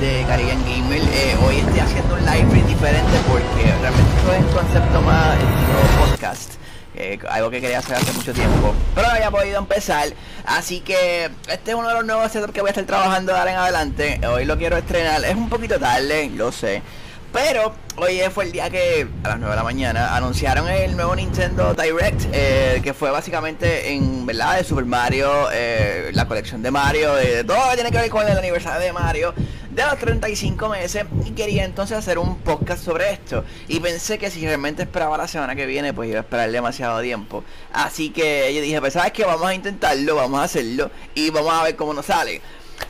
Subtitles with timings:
[0.00, 1.02] de Caribbean Gamer.
[1.02, 6.06] Eh, hoy estoy haciendo un live diferente porque realmente esto es un concepto más estilo
[6.06, 6.54] podcast.
[6.94, 10.08] eh, algo que quería hacer hace mucho tiempo, pero no había podido empezar.
[10.46, 13.50] Así que este es uno de los nuevos setups que voy a estar trabajando ahora
[13.52, 14.20] en adelante.
[14.26, 16.82] Hoy lo quiero estrenar, es un poquito tarde, lo sé.
[17.32, 21.14] Pero hoy fue el día que a las 9 de la mañana anunciaron el nuevo
[21.14, 26.72] Nintendo Direct, eh, que fue básicamente en verdad de Super Mario, eh, la colección de
[26.72, 29.32] Mario, de todo lo que tiene que ver con el aniversario de Mario
[29.70, 34.30] de los 35 meses y quería entonces hacer un podcast sobre esto y pensé que
[34.30, 38.52] si realmente esperaba la semana que viene pues iba a esperar demasiado tiempo así que
[38.54, 41.76] yo dije pues sabes que vamos a intentarlo vamos a hacerlo y vamos a ver
[41.76, 42.40] cómo nos sale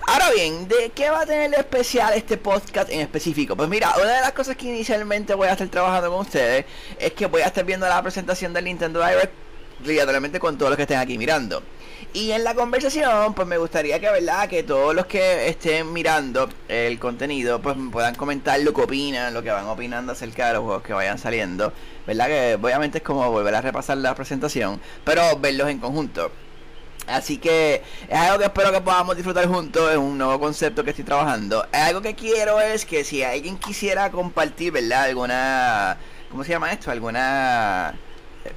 [0.07, 3.57] Ahora bien, ¿de qué va a tener de especial este podcast en específico?
[3.57, 6.65] Pues mira, una de las cosas que inicialmente voy a estar trabajando con ustedes
[6.99, 9.33] es que voy a estar viendo la presentación del Nintendo Direct
[9.81, 11.63] obligatoriamente con todos los que estén aquí mirando.
[12.13, 14.49] Y en la conversación, pues me gustaría que, ¿verdad?
[14.49, 19.43] Que todos los que estén mirando el contenido, pues puedan comentar lo que opinan, lo
[19.43, 21.73] que van opinando acerca de los juegos que vayan saliendo.
[22.07, 22.27] ¿Verdad?
[22.27, 26.33] Que obviamente es como volver a repasar la presentación, pero verlos en conjunto.
[27.07, 30.91] Así que es algo que espero que podamos disfrutar juntos, es un nuevo concepto que
[30.91, 31.67] estoy trabajando.
[31.73, 35.05] Algo que quiero es que si alguien quisiera compartir, ¿verdad?
[35.05, 35.97] Alguna...
[36.31, 36.91] ¿Cómo se llama esto?
[36.91, 37.95] Alguna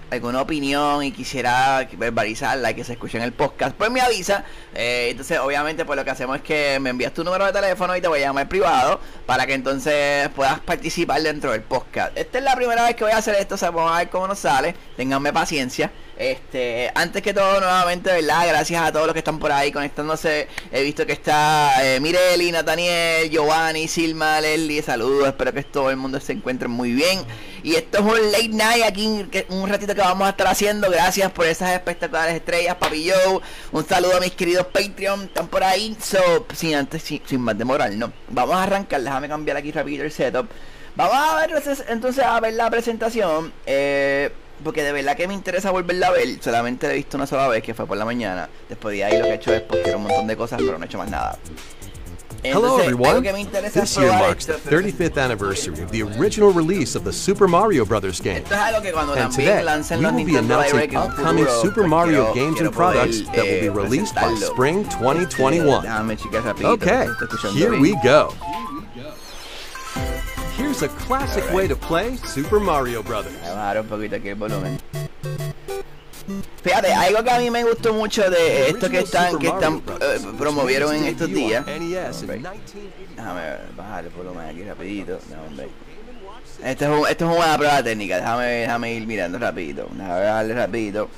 [0.10, 4.44] alguna opinión y quisiera verbalizarla y que se escuche en el podcast, pues me avisa.
[4.74, 7.96] Eh, entonces, obviamente, pues lo que hacemos es que me envías tu número de teléfono
[7.96, 12.18] y te voy a llamar privado para que entonces puedas participar dentro del podcast.
[12.18, 14.10] Esta es la primera vez que voy a hacer esto, o sea, vamos a ver
[14.10, 14.76] cómo nos sale.
[14.96, 15.92] Ténganme paciencia.
[16.16, 18.48] Este, antes que todo, nuevamente, ¿verdad?
[18.48, 20.48] Gracias a todos los que están por ahí conectándose.
[20.72, 24.84] He visto que está eh, Mireli, Nathaniel, Giovanni, Silma, Leslie.
[24.84, 27.20] Saludos, espero que todo el mundo se encuentre muy bien.
[27.63, 30.92] Y esto es un late night aquí, un ratito que vamos a estar haciendo.
[30.92, 33.39] Gracias por esas espectaculares estrellas, Papi Joe.
[33.71, 35.95] Un saludo a mis queridos Patreon, están por ahí.
[36.01, 38.12] So, sin antes, sin, más demorar, no.
[38.27, 40.48] Vamos a arrancar, déjame cambiar aquí rápido el setup.
[40.95, 43.54] Vamos a ver entonces a ver la presentación.
[43.65, 44.30] Eh,
[44.62, 46.27] porque de verdad que me interesa volverla a ver.
[46.42, 48.50] Solamente la he visto una sola vez, que fue por la mañana.
[48.68, 50.83] Después de ahí lo que he hecho es postear un montón de cosas, pero no
[50.83, 51.38] he hecho más nada.
[52.45, 53.24] Hello, everyone.
[53.74, 58.19] This year marks the 35th anniversary of the original release of the Super Mario Bros.
[58.19, 58.44] game.
[59.18, 59.63] And today,
[60.00, 64.34] we will be announcing upcoming Super Mario games and products that will be released by
[64.36, 65.86] spring 2021.
[66.66, 67.07] Okay,
[67.54, 68.34] here we go.
[70.57, 73.25] Here's a classic way to play Super Mario Bros.
[76.64, 80.20] Fíjate, algo que a mí me gustó mucho de esto que están que están eh,
[80.38, 81.66] promovieron en estos días.
[81.66, 85.20] Déjame bajar el volumen aquí rapidito.
[85.30, 85.68] No, hombre.
[86.64, 88.18] Esto es, un, esto es una prueba técnica.
[88.18, 89.88] Déjame, déjame ir mirando rapidito.
[89.92, 91.10] Déjame darle rapidito.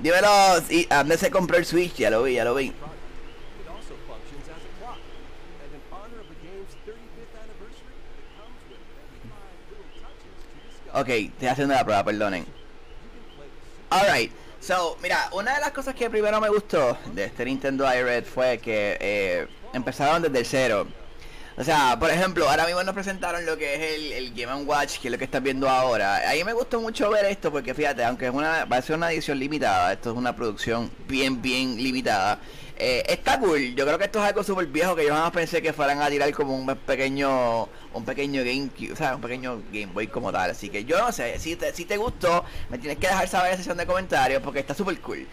[0.00, 0.28] Dímelo,
[0.70, 1.94] ¿y ¿a dónde se compró el Switch?
[1.96, 2.72] Ya lo vi, ya lo vi.
[10.92, 12.55] Ok, estoy haciendo la prueba, perdonen.
[13.88, 18.28] Alright, so, mira, una de las cosas que primero me gustó de este Nintendo Direct
[18.28, 20.86] fue que eh, empezaron desde cero.
[21.56, 24.98] O sea, por ejemplo, ahora mismo nos presentaron lo que es el, el Game Watch,
[24.98, 26.28] que es lo que estás viendo ahora.
[26.28, 28.96] A mí me gustó mucho ver esto porque fíjate, aunque es una, va a ser
[28.96, 32.40] una edición limitada, esto es una producción bien, bien limitada.
[32.78, 35.62] Eh, está cool, yo creo que esto es algo súper viejo que yo jamás pensé
[35.62, 39.92] que fueran a tirar como un pequeño un pequeño GameCube, o sea, un pequeño Game
[39.94, 40.50] Boy como tal.
[40.50, 43.46] Así que yo no sé, si te, si te gustó, me tienes que dejar saber
[43.46, 45.26] en la sección de comentarios porque está súper cool.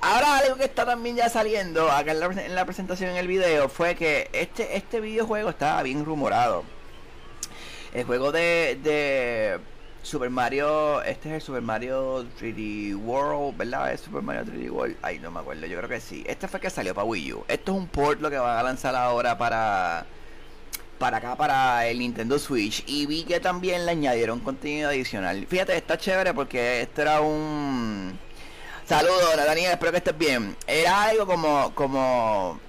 [0.00, 3.28] Ahora algo que está también ya saliendo acá en la, en la, presentación en el
[3.28, 6.64] video fue que este, este videojuego estaba bien rumorado.
[7.92, 9.60] El juego de, de
[10.02, 13.92] Super Mario, este es el Super Mario 3D World, ¿verdad?
[13.92, 14.96] Es Super Mario 3D World.
[15.02, 16.24] Ay, no me acuerdo, yo creo que sí.
[16.26, 17.44] Este fue que salió para Wii U.
[17.48, 20.06] Esto es un port lo que van a lanzar ahora para
[20.98, 25.46] para acá para el Nintendo Switch y vi que también le añadieron contenido adicional.
[25.48, 28.18] Fíjate, está chévere porque esto era un
[28.86, 30.56] saludo, Daniel, espero que estés bien.
[30.66, 32.60] Era algo como como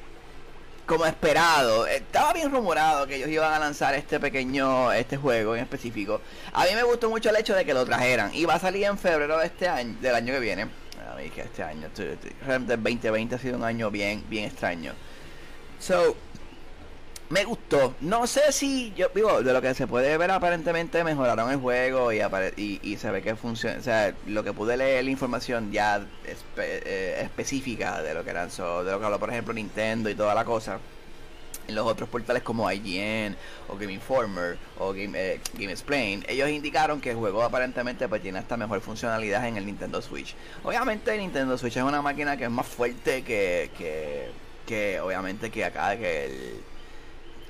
[0.85, 1.87] como esperado.
[1.87, 6.21] Estaba bien rumorado que ellos iban a lanzar este pequeño este juego en específico.
[6.53, 8.85] A mí me gustó mucho el hecho de que lo trajeran y va a salir
[8.85, 10.63] en febrero de este año del año que viene.
[10.63, 11.89] A mí que este año,
[12.45, 14.93] realmente el 2020 ha sido un año bien bien extraño.
[15.79, 16.15] So,
[17.31, 17.95] me gustó.
[18.01, 22.11] No sé si yo digo de lo que se puede ver aparentemente mejoraron el juego
[22.11, 22.19] y,
[22.57, 23.79] y, y se ve que funciona.
[23.79, 26.05] O sea, lo que pude leer la información ya
[26.57, 30.35] eh, específica de lo que lanzó, de lo que habló por ejemplo Nintendo y toda
[30.35, 30.79] la cosa.
[31.67, 33.37] En los otros portales como IGN
[33.69, 38.21] o Game Informer o Game, eh, Game Explain, ellos indicaron que el juego aparentemente pues
[38.21, 40.35] tiene hasta mejor funcionalidad en el Nintendo Switch.
[40.63, 44.31] Obviamente el Nintendo Switch es una máquina que es más fuerte que, que,
[44.65, 46.63] que obviamente que acá que el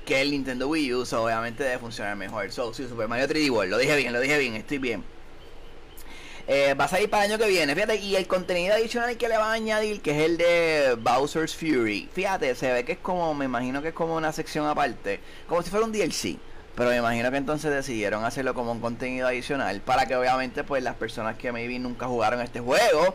[0.04, 2.50] que el Nintendo Wii U, obviamente debe funcionar mejor.
[2.52, 5.04] So, sí, Super Mario 3D World, lo dije bien, lo dije bien, estoy bien.
[6.48, 9.28] Eh, va a salir para el año que viene, fíjate, y el contenido adicional que
[9.28, 12.98] le van a añadir, que es el de Bowser's Fury, fíjate, se ve que es
[12.98, 16.38] como, me imagino que es como una sección aparte, como si fuera un DLC.
[16.74, 20.82] Pero me imagino que entonces decidieron hacerlo como un contenido adicional para que obviamente pues
[20.82, 23.14] las personas que maybe nunca jugaron este juego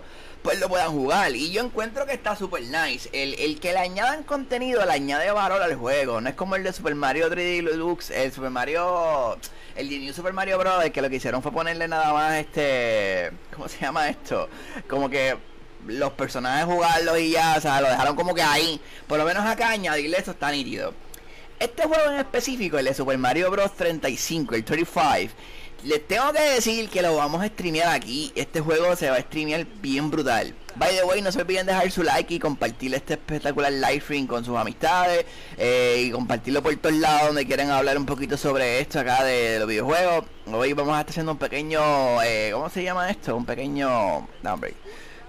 [0.56, 1.36] lo puedan jugar.
[1.36, 3.10] Y yo encuentro que está super nice.
[3.12, 6.22] El, el, que le añadan contenido le añade valor al juego.
[6.22, 9.38] No es como el de Super Mario 3D Deluxe, el Super Mario...
[9.76, 10.90] El de New Super Mario Bros.
[10.90, 13.32] que lo que hicieron fue ponerle nada más este...
[13.54, 14.50] ¿Cómo se llama esto?
[14.88, 15.38] Como que
[15.86, 18.82] los personajes jugarlos y ya, o sea, lo dejaron como que ahí.
[19.08, 20.94] Por lo menos acá añadirle esto está nítido.
[21.60, 23.74] Este juego en específico, el de Super Mario Bros.
[23.76, 25.34] 35, el 35,
[25.84, 28.32] les tengo que decir que lo vamos a streamear aquí.
[28.36, 30.54] Este juego se va a streamear bien brutal.
[30.76, 34.28] By the way, no se olviden dejar su like y compartir este espectacular live stream
[34.28, 35.26] con sus amistades.
[35.58, 39.60] Eh, y compartirlo por todos lados donde quieran hablar un poquito sobre esto acá de,
[39.60, 40.26] los videojuegos.
[40.46, 42.22] Hoy vamos a estar haciendo un pequeño...
[42.24, 43.36] Eh, ¿Cómo se llama esto?
[43.36, 44.28] Un pequeño...
[44.44, 44.60] No.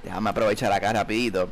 [0.03, 1.49] Déjame aprovechar acá rapidito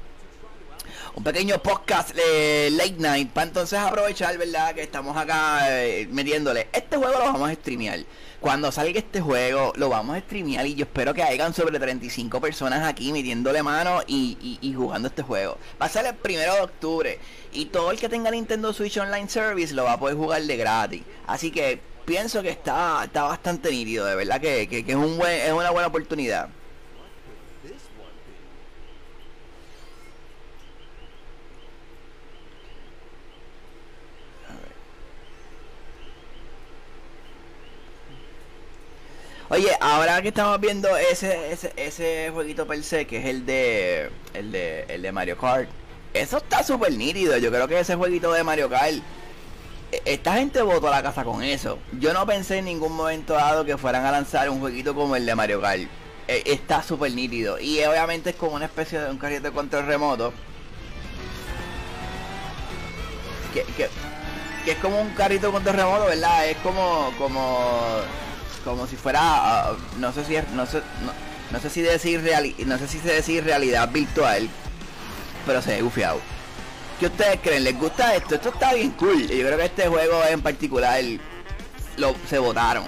[1.17, 4.75] un pequeño podcast de late night para entonces aprovechar, ¿verdad?
[4.75, 6.69] Que estamos acá eh, metiéndole.
[6.71, 8.01] Este juego lo vamos a streamear.
[8.41, 12.41] Cuando salga este juego, lo vamos a streamear y yo espero que hayan sobre 35
[12.41, 15.57] personas aquí metiéndole mano y, jugando este juego.
[15.81, 17.19] Va a ser el primero de octubre
[17.53, 20.57] y todo el que tenga Nintendo Switch Online Service lo va a poder jugar de
[20.57, 21.03] gratis.
[21.27, 25.17] Así que pienso que está, está bastante nítido, de verdad que, que, que es, un
[25.17, 26.49] buen, es una buena oportunidad.
[39.49, 44.11] Oye, ahora que estamos viendo ese, ese, ese jueguito per se, que es el de,
[44.35, 45.69] el de, el de Mario Kart,
[46.13, 47.37] eso está súper nítido.
[47.39, 48.97] Yo creo que ese jueguito de Mario Kart,
[49.93, 51.79] e, esta gente votó a la casa con eso.
[51.93, 55.25] Yo no pensé en ningún momento dado que fueran a lanzar un jueguito como el
[55.25, 55.83] de Mario Kart.
[56.27, 57.61] E, está súper nítido.
[57.61, 60.33] Y obviamente es como una especie de un carrito de control remoto.
[63.55, 63.89] Que, que,
[64.65, 66.49] que es como un carrito de control remoto, ¿verdad?
[66.49, 68.03] Es como, como
[68.71, 70.83] como si fuera ah, no sé si no sé
[71.53, 72.21] no, sé si decir
[72.67, 74.49] no sé si decir realidad virtual
[75.47, 76.19] pero se ve gufiado
[76.99, 77.65] ¿qué ustedes creen?
[77.65, 78.35] ¿les gusta esto?
[78.35, 81.01] esto está bien cool yo creo que este juego en particular
[81.97, 82.85] lo se votaron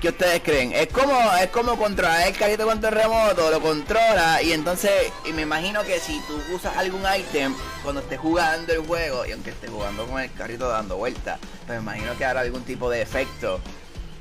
[0.00, 0.74] ¿Qué ustedes creen?
[0.74, 4.92] Es como es como controlar el carrito con el remoto, lo controla y entonces
[5.24, 9.32] y me imagino que si tú usas algún ítem cuando estés jugando el juego y
[9.32, 12.90] aunque estés jugando con el carrito dando vueltas, pues me imagino que hará algún tipo
[12.90, 13.58] de efecto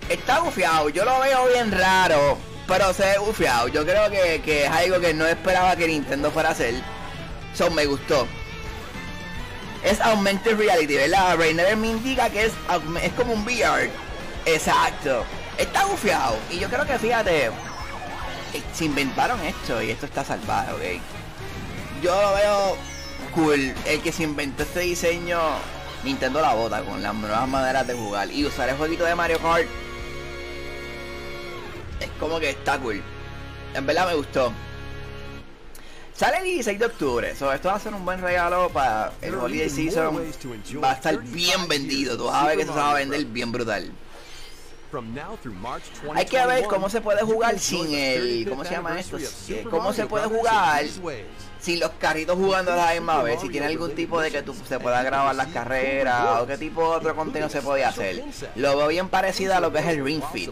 [0.09, 3.67] Está bufiado, yo lo veo bien raro, pero se ve bufiado.
[3.69, 6.75] Yo creo que, es algo que no esperaba que Nintendo fuera a hacer.
[7.55, 8.27] So, me gustó.
[9.83, 11.37] Es Augmented Reality, ¿verdad?
[11.37, 12.53] Rainer me indica que es,
[13.01, 13.89] es como un VR.
[14.45, 15.25] Exacto.
[15.57, 16.37] Está bufiado.
[16.51, 17.51] Y yo creo que, fíjate, eh,
[18.73, 21.01] se inventaron esto y esto está salvaje, ¿ok?
[22.03, 22.77] Yo lo veo
[23.33, 23.73] cool.
[23.85, 25.39] El que se inventó este diseño,
[26.03, 28.31] Nintendo la bota con las nuevas maneras de jugar.
[28.31, 29.67] Y usar el jueguito de Mario Kart
[32.05, 33.01] es como que está cool.
[33.73, 34.51] En verdad me gustó.
[36.13, 39.69] Sale el 16 de octubre, esto va a ser un buen regalo para el Holiday
[39.69, 40.15] Season.
[40.81, 43.51] Va a estar bien vendido, tú vas a ver que se va a vender bien
[43.51, 43.91] brutal.
[46.13, 48.47] Hay que ver cómo se puede jugar sin el.
[48.47, 49.17] ¿Cómo se llama esto?
[49.69, 50.85] ¿Cómo se puede jugar
[51.59, 53.41] sin los carritos jugando a la misma vez?
[53.41, 56.91] Si tiene algún tipo de que tú se pueda grabar las carreras o qué tipo
[56.91, 58.23] de otro contenido se puede hacer.
[58.55, 60.51] Lo veo bien parecido a lo que es el Ring Fit.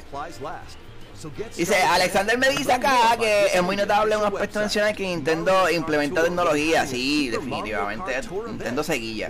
[1.55, 6.23] Dice, Alexander me dice acá que es muy notable un aspecto mencionar que Nintendo implementa
[6.23, 6.85] tecnología.
[6.87, 8.11] Sí, definitivamente
[8.47, 9.27] Nintendo seguilla.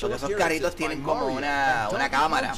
[0.00, 2.52] Porque esos carritos tienen como una, una cámara.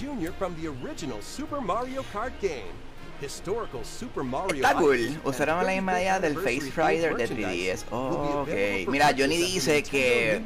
[4.56, 5.20] Está cool.
[5.24, 7.84] Usaron la misma idea del Face Rider de 3DS.
[7.90, 8.88] ok.
[8.90, 10.42] Mira, Johnny dice que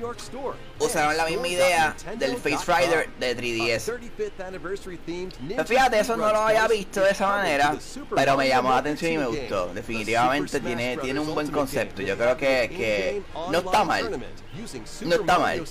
[0.80, 3.92] usaron la misma idea del Face Rider de 3DS.
[5.48, 7.74] Pero fíjate, eso no lo había visto de esa manera,
[8.14, 9.72] pero me llamó la atención y me gustó.
[9.74, 12.02] Definitivamente tiene, tiene un buen concepto.
[12.02, 14.20] Yo creo que, que no está mal.
[15.02, 15.64] No está mal.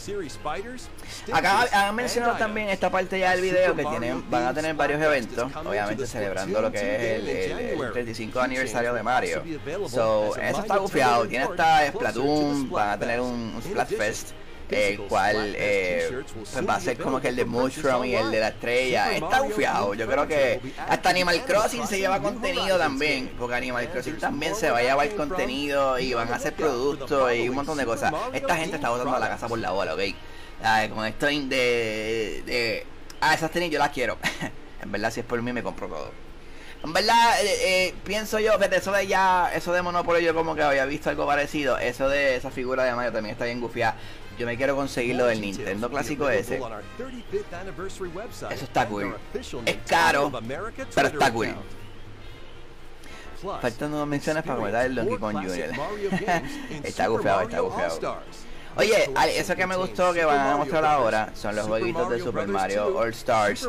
[1.31, 5.01] Acá han mencionado también esta parte ya del video que tienen, van a tener varios
[5.01, 7.49] eventos, obviamente celebrando lo que es
[7.79, 9.43] el, 35 aniversario de Mario.
[9.89, 11.27] So, eso está gufiado.
[11.27, 14.33] Tiene hasta Splatoon, van a tener un, un Splatfest
[14.69, 18.39] el cual eh, pues va a ser como que el de Mushroom y el de
[18.39, 19.13] la estrella.
[19.13, 19.93] Está bufiado.
[19.93, 23.31] Yo creo que hasta Animal Crossing se lleva contenido también.
[23.37, 27.49] Porque Animal Crossing también se va a llevar contenido y van a hacer productos y
[27.49, 28.13] un montón de cosas.
[28.33, 30.01] Esta gente está botando la casa por la bola, ¿ok?
[30.93, 32.85] con esto de, de...
[33.21, 34.17] Ah, esas tenis yo las quiero.
[34.81, 36.11] en verdad, si es por mí, me compro todo.
[36.83, 40.55] En verdad, eh, eh, pienso yo, que eso de ya, eso de Monopoly, yo como
[40.55, 41.77] que había visto algo parecido.
[41.77, 43.97] Eso de esa figura de Mario también está bien gufiada.
[44.39, 46.61] Yo me quiero conseguir lo del Nintendo clásico ese.
[48.49, 49.13] Eso está cool.
[49.65, 50.31] Es caro,
[50.95, 51.53] pero está cool.
[53.61, 55.71] Faltan dos menciones para comentar el Donkey Kong Jr.
[56.83, 58.21] está gufiado, está gufiado.
[58.75, 62.47] Oye, eso que me gustó que van a mostrar ahora son los jueguitos de Super
[62.47, 63.67] Mario All Stars.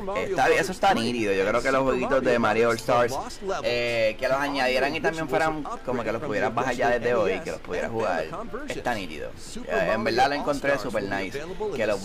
[0.58, 1.32] eso está nítido.
[1.32, 3.14] Yo creo que los jueguitos de Mario All Stars
[3.62, 7.40] eh, que los añadieran y también fueran como que los pudieras bajar ya desde hoy,
[7.40, 8.26] que los pudieras jugar.
[8.68, 9.30] Está nítido.
[9.66, 11.40] Eh, en verdad lo encontré super nice.
[11.74, 11.98] Que, lo,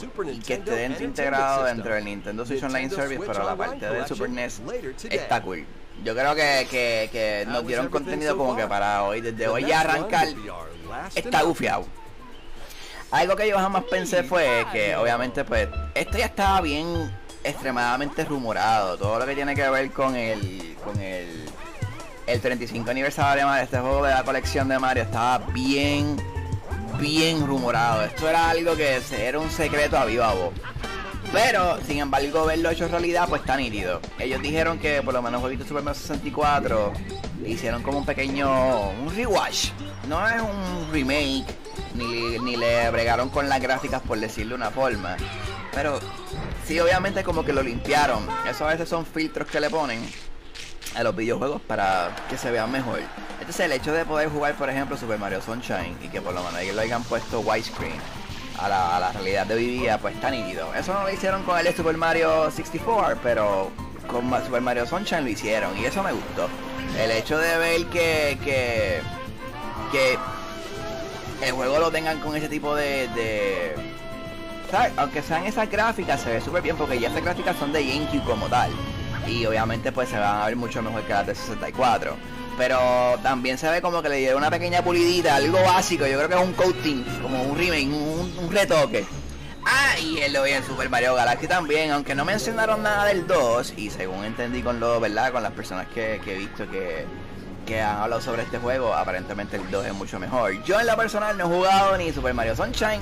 [0.45, 4.29] que esté dentro integrado dentro del Nintendo Switch Online Service, pero la parte del Super
[4.29, 4.61] NES
[5.09, 5.65] está cool.
[6.03, 9.81] Yo creo que, que, que nos dieron contenido como que para hoy, desde hoy ya
[9.81, 10.27] arrancar,
[11.15, 11.85] está gufiado.
[13.15, 17.09] Algo que yo jamás pensé fue que obviamente pues esto ya estaba bien
[17.45, 18.97] extremadamente rumorado.
[18.97, 21.45] Todo lo que tiene que ver con el con el
[22.27, 26.17] el 35 aniversario de Mario, este juego de la colección de Mario estaba bien
[26.99, 28.03] bien rumorado.
[28.03, 30.53] Esto era algo que era un secreto a viva voz.
[31.31, 34.01] Pero, sin embargo, verlo hecho realidad, pues está nítido.
[34.19, 36.91] Ellos dijeron que por lo menos jueguito Super Mario 64
[37.45, 39.69] hicieron como un pequeño un rewatch.
[40.09, 41.45] No es un remake
[41.95, 45.17] ni, ni le bregaron con las gráficas por decirlo de una forma.
[45.73, 45.99] Pero
[46.65, 48.27] sí, obviamente como que lo limpiaron.
[48.49, 50.01] Eso a veces son filtros que le ponen
[50.95, 52.99] a los videojuegos para que se vean mejor.
[53.39, 56.43] Entonces el hecho de poder jugar, por ejemplo, Super Mario Sunshine y que por lo
[56.43, 57.99] menos ellos lo hayan puesto widescreen
[58.59, 60.73] a la, a la realidad de hoy día, pues está nítido.
[60.73, 63.71] Eso no lo hicieron con el Super Mario 64, pero
[64.07, 66.47] con Super Mario Sunshine lo hicieron y eso me gustó.
[66.97, 69.01] El hecho de ver que, que,
[69.91, 70.17] que
[71.41, 73.07] el juego lo tengan con ese tipo de,
[74.97, 78.23] aunque sean esas gráficas se ve súper bien porque ya esas gráficas son de GameCube
[78.23, 78.71] como tal.
[79.27, 82.15] Y obviamente pues se van a ver mucho mejor que las de 64
[82.57, 86.05] pero también se ve como que le dieron una pequeña pulidita algo básico.
[86.07, 89.05] Yo creo que es un coating como un remake un, retoque.
[89.65, 93.89] Ah, y el en Super Mario Galaxy también, aunque no mencionaron nada del 2, y
[93.89, 95.31] según entendí con lo, ¿verdad?
[95.31, 97.05] Con las personas que he visto que,
[97.65, 100.63] que han hablado sobre este juego, aparentemente el 2 es mucho mejor.
[100.63, 103.01] Yo en la personal no he jugado ni Super Mario Sunshine,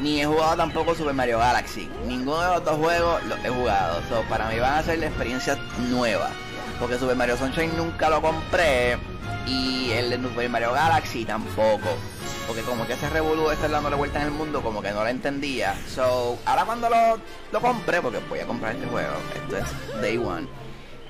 [0.00, 1.88] ni he jugado tampoco Super Mario Galaxy.
[2.06, 4.00] Ninguno de los dos juegos los he jugado.
[4.08, 5.58] So, para mí van a ser la experiencia
[5.90, 6.30] nueva.
[6.78, 8.98] Porque Super Mario Sunshine nunca lo compré.
[9.46, 11.88] Y el de Super Mario Galaxy tampoco.
[12.46, 15.08] Porque como que ese revolú estar dándole vuelta en el mundo, como que no lo
[15.08, 15.74] entendía.
[15.92, 17.18] So, ahora cuando lo,
[17.52, 20.46] lo compré, porque voy a comprar este juego, esto es Day One.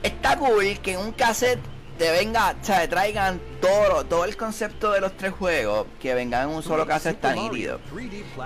[0.03, 4.93] Está cool que en un cassette te venga, o sea, traigan todo, todo el concepto
[4.93, 7.81] de los tres juegos, que vengan en un solo cassette tan nítido.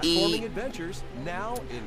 [0.02, 0.44] Y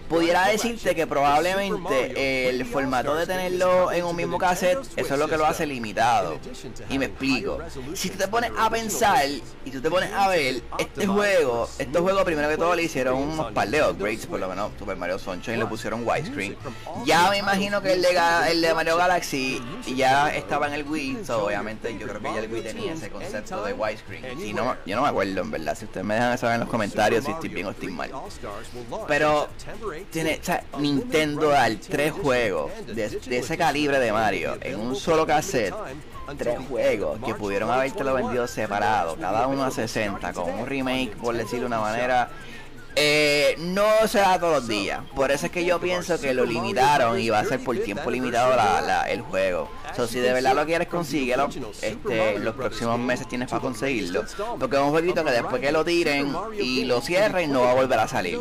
[0.09, 5.27] pudiera decirte que probablemente el formato de tenerlo en un mismo cassette, eso es lo
[5.27, 6.37] que lo hace limitado.
[6.89, 7.59] Y me explico.
[7.93, 9.25] Si tú te pones a pensar
[9.65, 13.15] y tú te pones a ver, este juego, estos juegos primero que todo le hicieron
[13.15, 16.57] unos par de upgrades, por lo menos Super Mario Sunshine le pusieron widescreen.
[17.05, 18.09] Ya me imagino que el de,
[18.49, 19.61] el de Mario Galaxy
[19.95, 21.23] ya estaba en el Wii,
[21.53, 24.39] obviamente yo creo que ya el Wii tenía ese concepto de widescreen.
[24.39, 25.77] Si no, yo no me acuerdo en verdad.
[25.77, 28.11] Si ustedes me dejan saber en los comentarios si estoy bien o estoy mal.
[29.07, 29.49] Pero
[30.11, 30.39] tiene,
[30.71, 35.73] o Nintendo dar tres juegos de, ese calibre de Mario en un solo cassette.
[36.37, 41.35] Tres juegos que pudieron habértelo vendido separado, cada uno a 60, con un remake, por
[41.35, 42.29] decirlo de una manera
[42.95, 45.01] eh, no se da todos los días.
[45.15, 48.11] Por eso es que yo pienso que lo limitaron y va a ser por tiempo
[48.11, 48.53] limitado
[49.07, 49.69] el juego.
[49.95, 51.49] So, si de verdad lo quieres, consíguelo.
[51.81, 54.23] Este, los próximos meses tienes para conseguirlo.
[54.59, 57.75] Porque es un jueguito que después que lo tiren y lo cierren, no va a
[57.75, 58.39] volver a salir.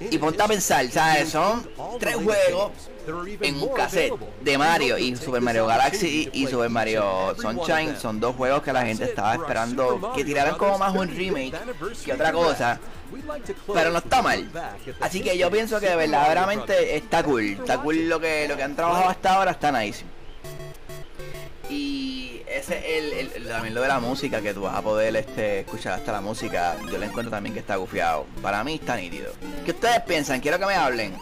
[0.00, 1.30] Y ponte a pensar, ¿sabes?
[1.30, 2.72] Son tres juegos
[3.40, 8.36] en un cassette de Mario y Super Mario Galaxy y Super Mario Sunshine son dos
[8.36, 11.54] juegos que la gente estaba esperando que tiraran como más un remake
[12.04, 12.78] que otra cosa.
[13.72, 14.48] Pero no está mal.
[15.00, 17.44] Así que yo pienso que verdaderamente está cool.
[17.44, 20.04] Está cool lo que, lo que han trabajado hasta ahora, está nice.
[21.70, 25.60] Y ese el, el, también lo de la música, que tú vas a poder este,
[25.60, 28.26] escuchar hasta la música, yo le encuentro también que está gufiado.
[28.42, 29.32] Para mí está nítido.
[29.64, 30.40] ¿Qué ustedes piensan?
[30.40, 31.14] Quiero que me hablen.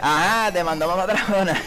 [0.00, 1.62] Ajá, te mandó mamá dragona.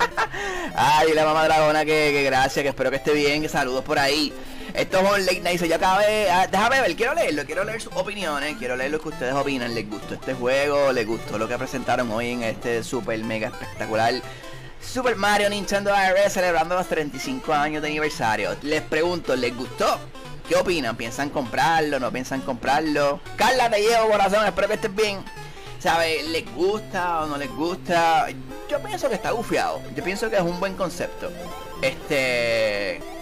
[0.74, 3.98] Ay, la mamá dragona que, que gracias, que espero que esté bien, que saludos por
[3.98, 4.32] ahí.
[4.78, 6.30] Esto es un late night, yo acabé.
[6.30, 9.74] Ah, déjame ver, quiero leerlo, quiero leer sus opiniones, quiero leer lo que ustedes opinan.
[9.74, 10.92] ¿Les gustó este juego?
[10.92, 14.14] ¿Les gustó lo que presentaron hoy en este super mega espectacular
[14.80, 18.56] Super Mario Nintendo ARS celebrando los 35 años de aniversario.
[18.62, 19.98] Les pregunto, ¿les gustó?
[20.48, 20.96] ¿Qué opinan?
[20.96, 21.98] ¿Piensan comprarlo?
[21.98, 23.18] ¿No piensan comprarlo?
[23.34, 25.18] Carla, te llevo corazón, espero que estés bien.
[25.80, 26.22] ¿Sabe?
[26.28, 28.28] ¿Les gusta o no les gusta?
[28.70, 29.82] Yo pienso que está gufiado.
[29.96, 31.32] Yo pienso que es un buen concepto.
[31.82, 33.17] Este.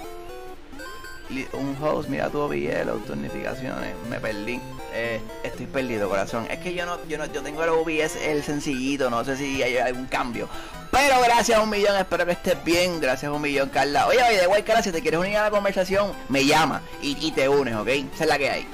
[1.52, 3.94] Un host, mira tu OBL, autonificaciones.
[4.08, 4.60] Me perdí.
[4.92, 6.46] Eh, estoy perdido, corazón.
[6.50, 9.62] Es que yo no, yo no, yo tengo el OBS el sencillito, no sé si
[9.62, 10.48] hay algún cambio.
[10.90, 13.00] Pero gracias a un millón, espero que estés bien.
[13.00, 14.06] Gracias a un millón, Carla.
[14.06, 17.30] Oye, oye, de igual, Carla, si te quieres unir a la conversación, me llama y,
[17.32, 17.88] te unes, ¿ok?
[17.88, 18.66] Esa es la que hay.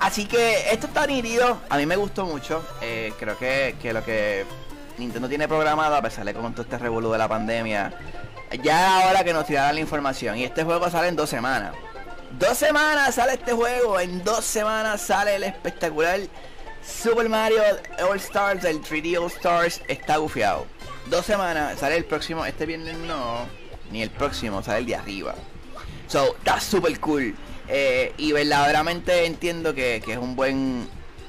[0.00, 1.58] Así que esto está nítido.
[1.68, 2.64] A mí me gustó mucho.
[2.80, 4.44] Eh, creo que, que, lo que
[4.98, 7.92] Nintendo tiene programado, a pesar de con todo este revolú de la pandemia,
[8.62, 10.38] ya es hora que nos tirara la información.
[10.38, 11.74] Y este juego sale en dos semanas.
[12.38, 14.00] Dos semanas sale este juego.
[14.00, 16.20] En dos semanas sale el espectacular
[16.86, 17.62] Super Mario
[18.08, 19.80] All Stars, el 3D All Stars.
[19.88, 20.66] Está gufiado.
[21.06, 22.44] Dos semanas, sale el próximo.
[22.44, 23.46] Este viernes no,
[23.90, 25.34] ni el próximo, sale el de arriba.
[26.06, 27.34] So, está super cool.
[27.68, 30.88] Eh, y verdaderamente entiendo que, es un buen.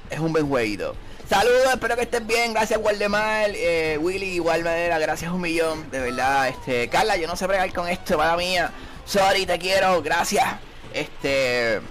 [0.10, 0.96] Es un buen jueguito.
[1.30, 2.54] Saludos, espero que estés bien.
[2.54, 3.50] Gracias, Waldemar.
[3.50, 5.90] Eh, Willy, igual manera, gracias un millón.
[5.90, 6.88] De verdad, este.
[6.88, 8.72] Carla, yo no sé bregar con esto, para mía.
[9.06, 10.46] Sorry, te quiero, gracias.
[10.94, 11.82] Este.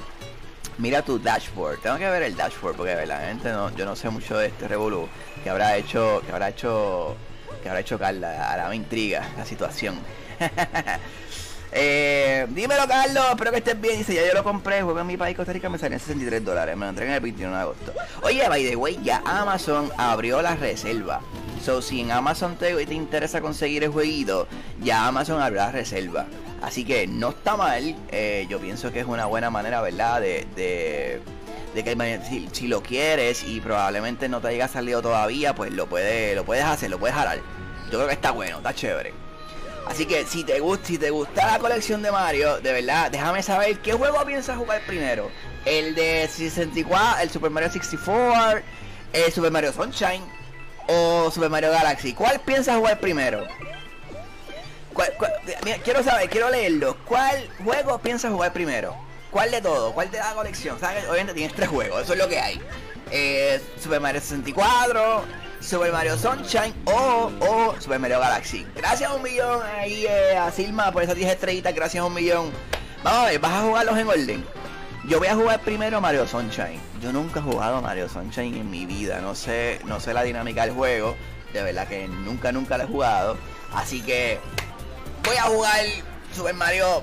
[0.78, 1.80] Mira tu dashboard.
[1.80, 5.08] Tengo que ver el dashboard porque verdaderamente no, yo no sé mucho de este Revolu.
[5.42, 6.22] Que habrá hecho.
[6.24, 7.16] Que habrá hecho.
[7.60, 8.50] Que habrá hecho Carla.
[8.50, 9.98] Ahora me intriga la situación.
[11.74, 13.24] eh, dímelo, Carlos.
[13.30, 13.98] Espero que estés bien.
[13.98, 14.82] Dice, ya yo lo compré.
[14.82, 15.68] Juego en mi país, Costa Rica.
[15.68, 16.76] Me salió en 63 dólares.
[16.76, 17.92] Me lo entregan el 21 de agosto.
[18.22, 21.20] Oye, by the way, ya Amazon abrió la reserva.
[21.64, 24.46] So, si en Amazon te, te interesa conseguir el jueguito,
[24.82, 26.26] ya Amazon abrió la reserva.
[26.62, 27.96] Así que no está mal.
[28.10, 30.20] Eh, yo pienso que es una buena manera, ¿verdad?
[30.20, 35.86] De, de, que si, lo quieres y probablemente no te haya salido todavía, pues lo,
[35.86, 37.38] puede, lo puedes hacer, lo puedes jalar.
[37.90, 39.12] Yo creo que está bueno, está chévere.
[39.86, 43.42] Así que si te gusta, si te gusta la colección de Mario, de verdad, déjame
[43.42, 45.30] saber qué juego piensas jugar primero.
[45.64, 48.62] El de 64, el Super Mario 64,
[49.12, 50.22] el Super Mario Sunshine
[50.88, 52.14] o Super Mario Galaxy.
[52.14, 53.46] ¿Cuál piensas jugar primero?
[55.82, 56.96] quiero saber, quiero leerlo.
[57.04, 58.96] ¿Cuál juego piensas jugar primero?
[59.30, 59.92] ¿Cuál de todo?
[59.92, 60.78] ¿Cuál da la colección?
[60.78, 61.04] ¿Sabes?
[61.08, 62.60] Obviamente tienes tres juegos, eso es lo que hay.
[63.10, 65.24] Eh, Super Mario 64,
[65.64, 68.66] Super Mario Sunshine o, o, Super Mario Galaxy.
[68.76, 72.12] Gracias a un millón ahí eh, a Silma por esas 10 estrellitas, gracias a un
[72.12, 72.50] millón.
[73.02, 74.44] Vamos a ver, vas a jugarlos en orden.
[75.08, 76.78] Yo voy a jugar primero Mario Sunshine.
[77.00, 79.20] Yo nunca he jugado Mario Sunshine en mi vida.
[79.22, 81.16] No sé, no sé la dinámica del juego.
[81.54, 83.38] De verdad que nunca, nunca lo he jugado.
[83.74, 84.38] Así que
[85.24, 85.80] voy a jugar
[86.34, 87.02] Super Mario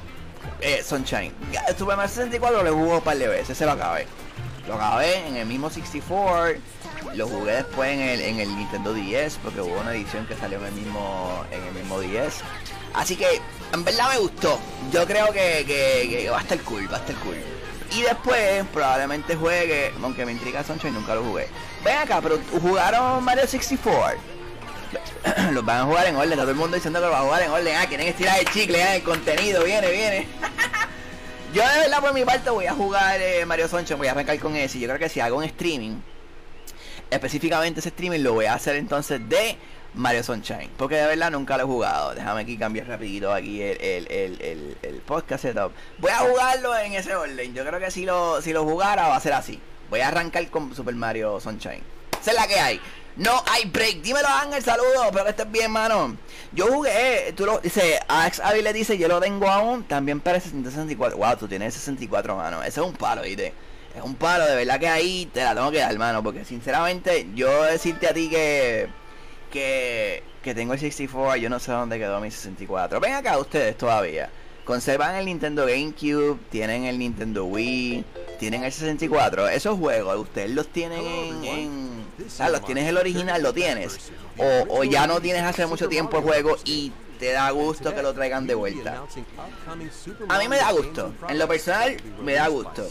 [0.61, 1.33] eh, Sunshine.
[1.75, 4.05] Super Mario 64 lo jugó un par de veces, se lo acabé.
[4.67, 6.59] Lo acabé en el mismo 64.
[7.13, 10.59] Lo jugué después en el, en el Nintendo 10 porque hubo una edición que salió
[10.59, 12.41] en el mismo en el mismo 10.
[12.93, 13.41] Así que
[13.73, 14.59] en verdad me gustó.
[14.91, 17.35] Yo creo que, que, va a estar cool, va a estar cool.
[17.93, 21.47] Y después probablemente juegue, aunque me intriga Sunshine, nunca lo jugué.
[21.83, 24.17] Ven acá, pero jugaron Mario 64.
[25.51, 26.37] los van a jugar en orden.
[26.37, 27.75] Todo el mundo diciendo que lo van a jugar en orden.
[27.75, 30.27] Ah, quieren estirar el chicle, ah, el contenido, viene, viene.
[31.53, 34.39] yo de verdad por mi parte voy a jugar eh, Mario Sunshine, voy a arrancar
[34.39, 34.79] con ese.
[34.79, 35.97] Yo creo que si hago un streaming,
[37.11, 39.57] específicamente ese streaming lo voy a hacer entonces de
[39.93, 40.69] Mario Sunshine.
[40.77, 42.15] Porque de verdad nunca lo he jugado.
[42.15, 45.73] Déjame aquí cambiar rapidito aquí el, el, el, podcast setup.
[45.99, 47.53] Voy a jugarlo en ese orden.
[47.53, 49.59] Yo creo que si lo, si lo jugara va a ser así.
[49.89, 51.83] Voy a arrancar con Super Mario Sunshine.
[52.19, 52.81] Esa es la que hay.
[53.17, 54.01] No hay break.
[54.01, 55.05] Dímelo, Ángel, saludos.
[55.05, 56.15] Espero que estés bien, mano.
[56.53, 60.37] Yo jugué, tú lo dice, Alex Avi le dice, yo lo tengo aún, también para
[60.37, 61.17] el 64.
[61.17, 62.63] Wow, tú tienes 64, mano.
[62.63, 63.53] Ese es un palo, ¿viste?
[63.95, 66.23] Es un palo, de verdad que ahí te la tengo que dar, mano.
[66.23, 68.87] Porque sinceramente, yo decirte a ti que.
[69.51, 73.01] Que, que tengo el 64, yo no sé dónde quedó mi 64.
[73.01, 74.29] Ven acá ustedes todavía.
[74.63, 78.05] Conservan el Nintendo GameCube, tienen el Nintendo Wii,
[78.39, 79.49] tienen el 64.
[79.49, 81.03] Esos juegos, ustedes los tienen
[81.43, 82.01] en
[82.39, 84.11] Ah, los tienes el original, lo tienes.
[84.69, 88.15] O, ya no tienes hace mucho tiempo el juego y te da gusto que lo
[88.15, 89.03] traigan de vuelta.
[90.27, 91.13] A mí me da gusto.
[91.29, 92.89] En lo personal, me da gusto.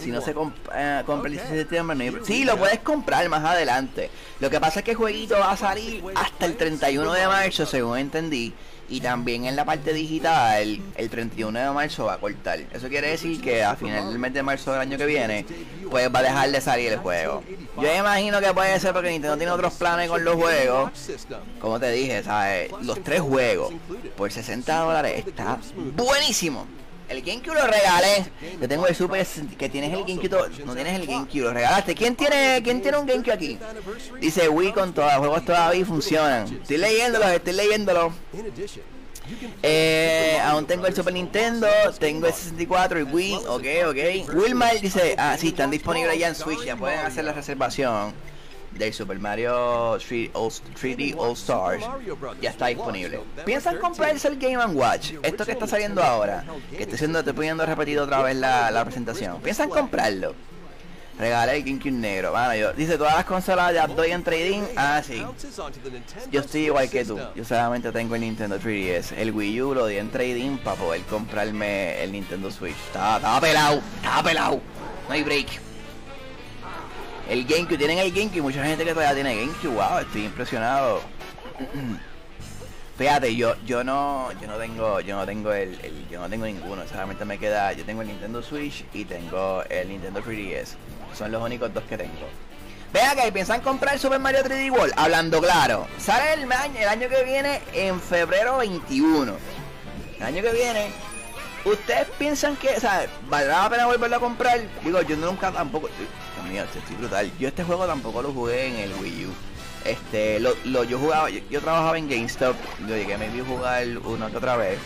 [0.00, 4.10] Si no se compra el 17 de septiembre, sí, lo puedes comprar más adelante.
[4.40, 7.66] Lo que pasa es que el jueguito va a salir hasta el 31 de marzo,
[7.66, 8.54] según entendí.
[8.90, 12.58] Y también en la parte digital, el 31 de marzo va a cortar.
[12.72, 15.44] Eso quiere decir que a final del mes de marzo del año que viene,
[15.90, 17.42] pues va a dejar de salir el juego.
[17.80, 20.90] Yo imagino que puede ser porque Nintendo tiene otros planes con los juegos.
[21.60, 22.70] Como te dije, ¿sabes?
[22.82, 23.74] Los tres juegos
[24.16, 25.58] por 60 dólares está
[25.94, 26.66] buenísimo.
[27.08, 28.30] El GameCube lo regalé.
[28.60, 29.26] Yo tengo el Super
[29.58, 30.64] que tienes el GameCube.
[30.64, 31.94] No tienes el GameCube, lo regalaste.
[31.94, 33.58] ¿Quién tiene, quién tiene un GameCube aquí?
[34.20, 36.46] Dice Wii con todos los juegos todavía funcionan.
[36.62, 38.12] Estoy leyéndolo, estoy leyéndolo.
[39.62, 41.66] Eh, aún tengo el Super Nintendo,
[41.98, 44.34] tengo el 64 y Wii, ok, ok.
[44.34, 48.14] Wilmar dice, ah, sí, están disponibles ya en Switch, ya pueden hacer la reservación.
[48.72, 51.84] Del Super Mario 3D All, Stars
[52.40, 53.20] ya está disponible.
[53.44, 55.14] ¿Piensan comprarse el Game Watch?
[55.22, 58.84] Esto que está saliendo ahora, que estoy, haciendo, estoy poniendo repetido otra vez la, la
[58.84, 59.40] presentación.
[59.40, 60.34] ¿Piensan comprarlo?
[61.18, 62.30] Regalé el GameCube negro.
[62.30, 64.62] Bueno, yo, dice, todas las consolas ya doy en trading.
[64.76, 65.20] Ah, sí.
[66.30, 67.18] Yo estoy igual que tú.
[67.34, 69.14] Yo solamente tengo el Nintendo 3DS.
[69.16, 72.76] El Wii U lo di en trading para poder comprarme el Nintendo Switch.
[72.86, 73.82] Estaba pelado.
[73.96, 74.60] Estaba pelado.
[75.08, 75.67] No hay break.
[77.28, 77.78] El GameCube.
[77.78, 78.42] Tienen el GameCube.
[78.42, 79.74] Mucha gente que todavía tiene GameCube.
[79.74, 81.02] Wow, estoy impresionado.
[82.98, 85.78] Fíjate, yo, yo no, yo no tengo, yo no tengo el,
[86.10, 89.88] yo no tengo ninguno, solamente me queda, yo tengo el Nintendo Switch y tengo el
[89.88, 90.70] Nintendo 3DS.
[91.16, 92.28] Son los únicos dos que tengo.
[92.92, 95.86] Vea que piensan comprar Super Mario 3D World, hablando claro.
[95.98, 99.36] Sale el año, el año que viene en febrero 21.
[100.16, 100.90] El año que viene.
[101.64, 104.60] ¿Ustedes piensan que, o sea, valdrá la pena volverlo a comprar?
[104.82, 105.88] Digo, yo nunca tampoco.
[106.38, 107.30] Dios mío, estoy brutal.
[107.38, 109.30] Yo este juego tampoco lo jugué en el Wii U.
[109.84, 112.54] Este, lo, lo, yo jugaba, yo, trabajaba en GameStop,
[112.86, 114.78] yo llegué a medio jugar una que otra vez,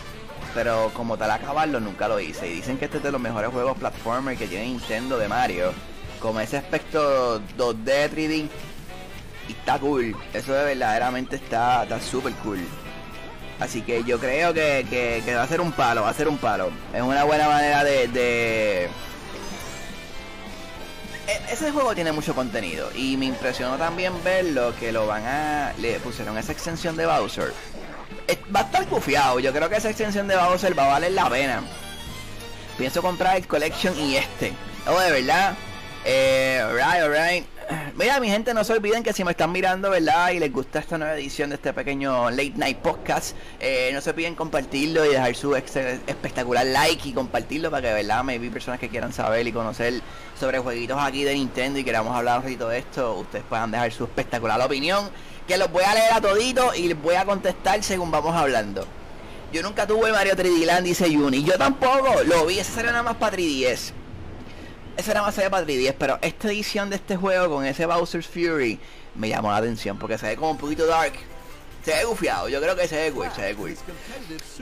[0.53, 2.47] pero como tal acabarlo nunca lo hice.
[2.49, 5.73] Y dicen que este es de los mejores juegos platformer que tiene Nintendo de Mario,
[6.19, 8.49] como ese aspecto 2D, 3D,
[9.49, 10.15] y está cool.
[10.33, 12.59] Eso de verdaderamente está súper cool.
[13.59, 14.85] Así que yo creo que,
[15.23, 16.71] que, va a ser un palo, va a ser un palo.
[16.93, 18.89] Es una buena manera de
[21.27, 25.99] ese juego tiene mucho contenido y me impresionó también verlo que lo van a le
[25.99, 27.53] pusieron esa extensión de Bowser.
[28.53, 31.29] Va a estar bufiado yo creo que esa extensión de Bowser va a valer la
[31.29, 31.63] pena.
[32.77, 34.53] Pienso comprar el collection y este.
[34.87, 35.55] Oh de verdad
[36.05, 37.52] eh, alright alright
[37.95, 40.31] Mira, mi gente, no se olviden que si me están mirando, ¿verdad?
[40.31, 44.09] Y les gusta esta nueva edición de este pequeño Late Night Podcast, eh, no se
[44.09, 48.23] olviden compartirlo y dejar su espectacular like y compartirlo para que, ¿verdad?
[48.23, 50.01] Me vi personas que quieran saber y conocer
[50.39, 54.05] sobre jueguitos aquí de Nintendo y queramos hablar un de esto, ustedes puedan dejar su
[54.05, 55.09] espectacular opinión,
[55.47, 58.85] que los voy a leer a todito y les voy a contestar según vamos hablando.
[59.51, 61.43] Yo nunca tuve Mario 3D Land, dice Juni.
[61.43, 63.93] Yo tampoco, lo vi, ese sería nada más para 3DS.
[64.95, 68.27] Esa era más allá para 3DS, pero esta edición de este juego con ese Bowser's
[68.27, 68.79] Fury
[69.15, 71.13] me llamó la atención porque se ve como un poquito dark.
[71.83, 73.75] Se ve gufiado, yo creo que se ve cool, se ve cool.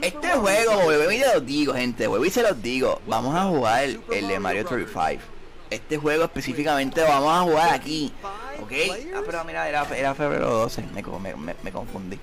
[0.00, 3.00] Este juego, y se los digo, gente, y se los digo.
[3.06, 5.22] Vamos a jugar el, de Mario 35.
[5.70, 8.12] Este juego específicamente lo vamos a jugar aquí.
[8.60, 8.72] ¿Ok?
[9.14, 12.18] Ah, pero mira, era, era febrero 12, me, me, me confundí.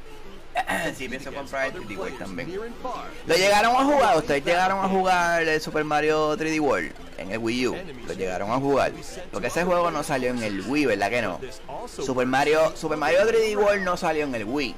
[0.96, 2.60] sí, pienso comprar el 3D World también.
[3.28, 4.18] ¿Lo llegaron a jugar?
[4.18, 7.78] ¿Ustedes llegaron a jugar el Super Mario 3D World en el Wii U?
[8.08, 8.92] ¿Lo llegaron a jugar?
[9.32, 11.40] Porque ese juego no salió en el Wii, ¿verdad que no?
[11.88, 14.76] Super Mario, Super Mario 3D World no salió en el Wii.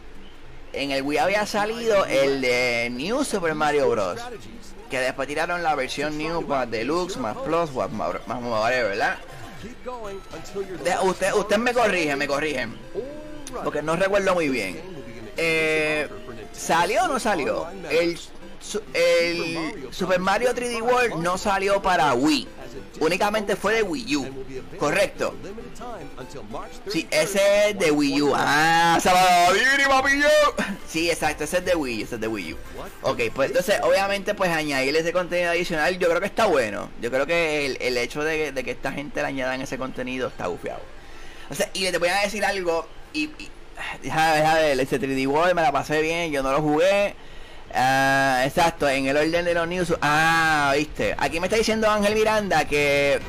[0.73, 4.19] En el Wii había salido el de New Super Mario Bros.
[4.89, 9.17] Que después tiraron la versión New más Deluxe, más Plus, más, más whatever, ¿verdad?
[11.03, 12.77] usted, usted me corrige, me corrigen.
[13.63, 15.00] Porque no recuerdo muy bien.
[15.37, 16.07] Eh,
[16.51, 17.67] ¿Salió o no salió?
[17.89, 18.17] El,
[18.93, 22.47] el Super Mario 3D World no salió para Wii.
[22.99, 24.45] Únicamente fue de Wii U.
[24.77, 25.33] Correcto.
[26.87, 28.33] Sí, ese es de Wii U.
[28.35, 28.99] Ah,
[30.87, 32.57] Sí, exacto, ese es de Wii, ese es de Wii U.
[33.01, 36.89] Ok, pues entonces, obviamente, pues añadirle ese contenido adicional, yo creo que está bueno.
[37.01, 40.81] Yo creo que el, hecho de, que esta gente le añadan ese contenido está bufiado.
[41.49, 43.29] O sea, y te voy a decir algo, y
[44.01, 47.15] deja, deja ver, ese 3D World me la pasé bien, yo no lo jugué.
[47.73, 49.93] Ah, exacto, en el orden de los news.
[50.01, 51.15] Ah, viste.
[51.17, 53.19] Aquí me está diciendo Ángel Miranda que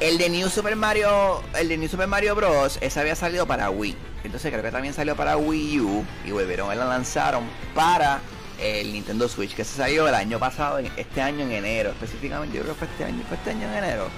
[0.00, 2.78] el de New Super Mario, el de New Super Mario Bros.
[2.80, 3.96] Ese había salido para Wii.
[4.24, 8.20] Entonces creo que también salió para Wii U y volvieron, la lanzaron para
[8.60, 12.62] el Nintendo Switch, que se salió el año pasado, este año en enero, específicamente, yo
[12.62, 14.08] creo que fue este año, fue este año en enero.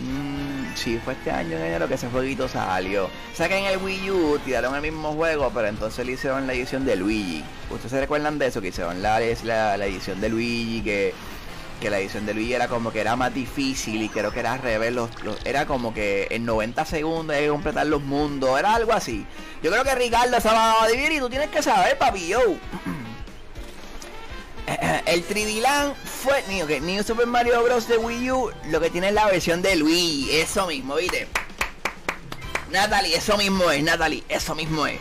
[0.00, 3.06] Mm, sí, fue este año en enero que ese jueguito salió.
[3.06, 6.84] O en el Wii U tiraron el mismo juego, pero entonces le hicieron la edición
[6.84, 7.44] de Luigi.
[7.70, 8.60] ¿Ustedes se recuerdan de eso?
[8.60, 11.14] Que hicieron la, la, la edición de Luigi, que,
[11.80, 14.54] que la edición de Luigi era como que era más difícil y creo que era
[14.54, 14.92] al revés.
[14.92, 15.10] Los,
[15.44, 19.26] era como que en 90 segundos hay que completar los mundos, era algo así.
[19.62, 22.40] Yo creo que Ricardo se va a dividir y tú tienes que saber, papi, yo.
[25.06, 27.88] el 3D Land fue New, que New Super Mario Bros.
[27.88, 31.28] de Wii U, lo que tiene es la versión de Luigi, eso mismo, ¿viste?
[32.70, 34.98] Natalie, eso mismo es, Natalie, eso mismo es.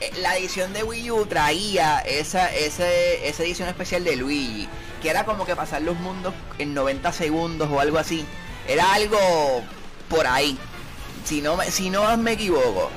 [0.00, 4.68] Eh, la edición de Wii U traía esa, esa, esa edición especial de Luigi,
[5.00, 8.24] que era como que pasar los mundos en 90 segundos o algo así.
[8.66, 9.18] Era algo
[10.08, 10.58] por ahí,
[11.24, 12.90] si no, si no me equivoco.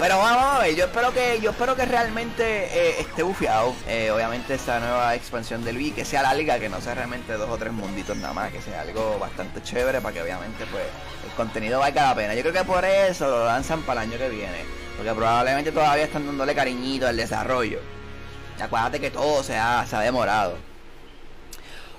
[0.00, 3.74] Pero vamos a ver, yo espero que, yo espero que realmente eh, esté bufiado.
[3.86, 7.50] Eh, obviamente esta nueva expansión del Wii, que sea larga, que no sea realmente dos
[7.50, 10.84] o tres munditos nada más, que sea algo bastante chévere para que obviamente pues
[11.26, 12.34] el contenido valga la pena.
[12.34, 14.64] Yo creo que por eso lo lanzan para el año que viene.
[14.96, 17.80] Porque probablemente todavía están dándole cariñito al desarrollo.
[18.58, 19.58] Y acuérdate que todo se se
[19.96, 20.69] ha demorado.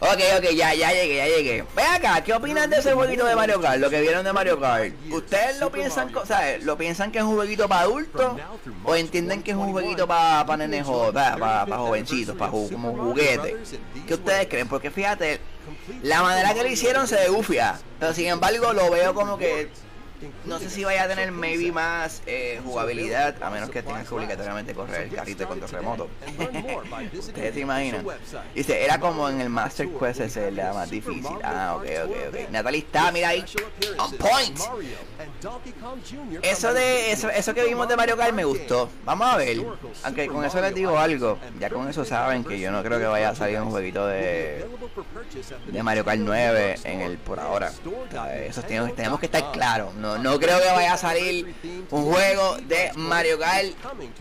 [0.03, 1.63] Ok, ok, ya, ya llegué, ya llegué.
[1.75, 3.79] Ve acá, ¿qué opinan de ese jueguito de Mario Kart?
[3.79, 4.91] Lo que vieron de Mario Kart.
[5.11, 6.63] ¿Ustedes lo piensan, ¿sabes?
[6.63, 8.35] ¿Lo piensan que es un jueguito para adultos?
[8.83, 13.57] ¿O entienden que es un jueguito para pa nenes para, para, jovencitos, para como juguete?
[14.07, 14.67] ¿Qué ustedes creen?
[14.67, 15.39] Porque fíjate,
[16.01, 17.79] la manera que lo hicieron se degufia.
[17.99, 19.69] Pero sin embargo lo veo como que
[20.45, 24.13] no sé si vaya a tener maybe más eh, jugabilidad, a menos que tengas que
[24.13, 26.09] obligatoriamente correr el carrito de control remoto.
[27.17, 28.05] ¿Ustedes se imaginan?
[28.53, 31.37] Dice, era como en el Master Quest ese, era más difícil.
[31.43, 32.49] Ah, ok, ok, ok.
[32.51, 33.43] Natalie está, mira ahí,
[33.97, 34.59] on point.
[36.41, 38.89] Eso de eso, eso que vimos de Mario Kart me gustó.
[39.05, 39.57] Vamos a ver.
[40.03, 41.37] Aunque con eso les digo algo.
[41.59, 44.65] Ya con eso saben que yo no creo que vaya a salir un jueguito de,
[45.67, 47.71] de Mario Kart 9 en el por ahora.
[48.47, 49.93] Eso tenemos, tenemos que estar claros.
[49.95, 51.53] No, no, creo que vaya a salir
[51.89, 53.67] un juego de Mario Kart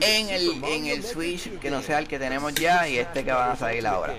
[0.00, 3.33] en el, en el Switch que no sea el que tenemos ya y este que
[3.33, 4.14] va a salir ahora.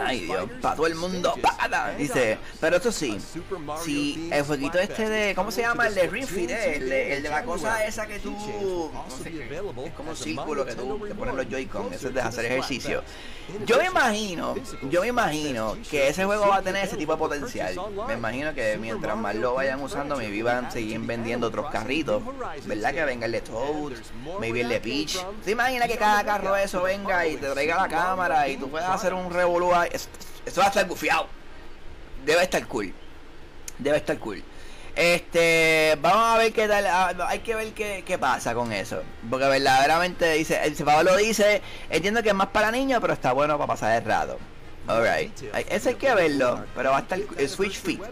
[0.00, 1.94] Ay Dios, para todo el mundo, para.
[1.94, 3.18] Dice, pero eso sí,
[3.84, 5.86] si el jueguito este de, ¿cómo se llama?
[5.86, 8.36] El de Ring eh, el, de, el de la cosa esa que tú,
[9.84, 13.02] es como un círculo que tú te pones los Joy-Con, eso es de hacer ejercicio.
[13.64, 14.54] Yo me imagino,
[14.90, 17.74] yo me imagino que ese juego va a tener ese tipo de potencial.
[18.06, 22.22] Me imagino que mientras más lo vayan usando, me vivan seguir vendiendo otros carritos,
[22.66, 22.92] ¿verdad?
[22.92, 23.92] Que venga el de Toad,
[24.38, 25.18] maybe el de Peach.
[25.44, 28.90] ¿Se imagina que cada carro eso venga y te traiga la cámara y tú puedas
[28.90, 29.70] hacer un revolú?
[29.90, 31.26] Eso, va a estar bufiado.
[32.24, 32.92] Debe estar cool.
[33.78, 34.42] Debe estar cool.
[34.98, 39.00] Este, vamos a ver qué tal, ah, hay que ver qué, pasa con eso.
[39.30, 43.56] Porque verdaderamente dice, el Pablo dice, entiendo que es más para niños, pero está bueno
[43.58, 44.38] para pasar el rato.
[44.88, 48.02] Alright, ese hay que verlo, pero va a estar el Switch Fit.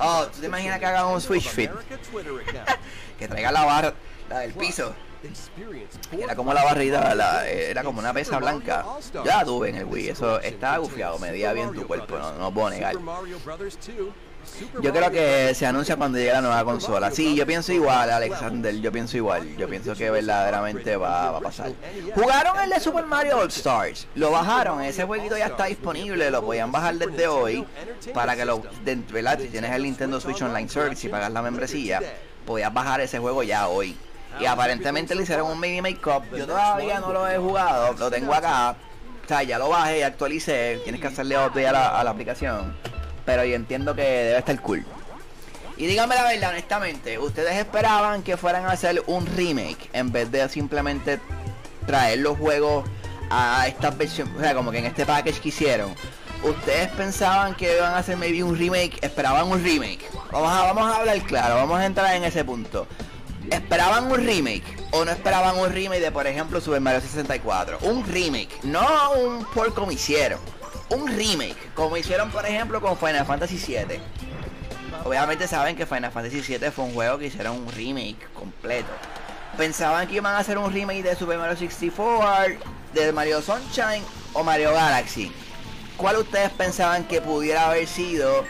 [0.00, 1.70] Oh, ¿tú te imaginas que hagan un Switch Fit?
[3.20, 3.94] que traiga la barra,
[4.40, 4.92] del piso.
[6.10, 8.84] Era como la barrida, la, era como una pesa blanca.
[9.24, 12.70] Ya tuve en el Wii, eso está gufiado, medía bien tu cuerpo, no, no puedo
[12.70, 12.96] negar.
[14.80, 17.10] Yo creo que se anuncia cuando llegue la nueva consola.
[17.10, 18.74] Sí, yo pienso igual, Alexander.
[18.80, 19.56] Yo pienso igual.
[19.56, 21.72] Yo pienso que verdaderamente va, a pasar.
[22.14, 24.06] Jugaron el de Super Mario All Stars.
[24.14, 24.82] Lo bajaron.
[24.82, 26.30] Ese jueguito ya está disponible.
[26.30, 27.66] Lo podían bajar desde hoy.
[28.14, 28.62] Para que lo.
[29.10, 29.38] ¿Verdad?
[29.38, 32.00] Si tienes el Nintendo Switch Online Service y pagas la membresía,
[32.44, 33.96] podías bajar ese juego ya hoy.
[34.40, 36.24] Y aparentemente le hicieron un mini make-up.
[36.36, 37.94] Yo todavía no lo he jugado.
[37.94, 38.76] Lo tengo acá.
[39.24, 40.80] O sea, ya lo bajé y actualicé.
[40.84, 42.74] Tienes que hacerle update a a la aplicación
[43.26, 44.86] pero yo entiendo que debe estar cool.
[45.76, 50.30] Y díganme la verdad, honestamente, ¿ustedes esperaban que fueran a hacer un remake en vez
[50.30, 51.20] de simplemente
[51.86, 52.88] traer los juegos
[53.28, 55.94] a esta versión, o sea, como que en este package que hicieron?
[56.42, 58.98] ¿Ustedes pensaban que iban a hacer maybe un remake?
[59.02, 60.08] ¿Esperaban un remake?
[60.32, 62.86] Vamos a, vamos a hablar claro, vamos a entrar en ese punto.
[63.50, 67.78] ¿Esperaban un remake o no esperaban un remake de, por ejemplo, Super Mario 64?
[67.82, 70.40] Un remake, no un por como hicieron
[70.90, 74.00] un remake, como hicieron por ejemplo con Final Fantasy VII.
[75.04, 78.88] Obviamente saben que Final Fantasy VII fue un juego que hicieron un remake completo.
[79.56, 82.56] Pensaban que iban a hacer un remake de Super Mario 64,
[82.92, 85.32] de Mario Sunshine o Mario Galaxy.
[85.96, 88.44] ¿Cuál ustedes pensaban que pudiera haber sido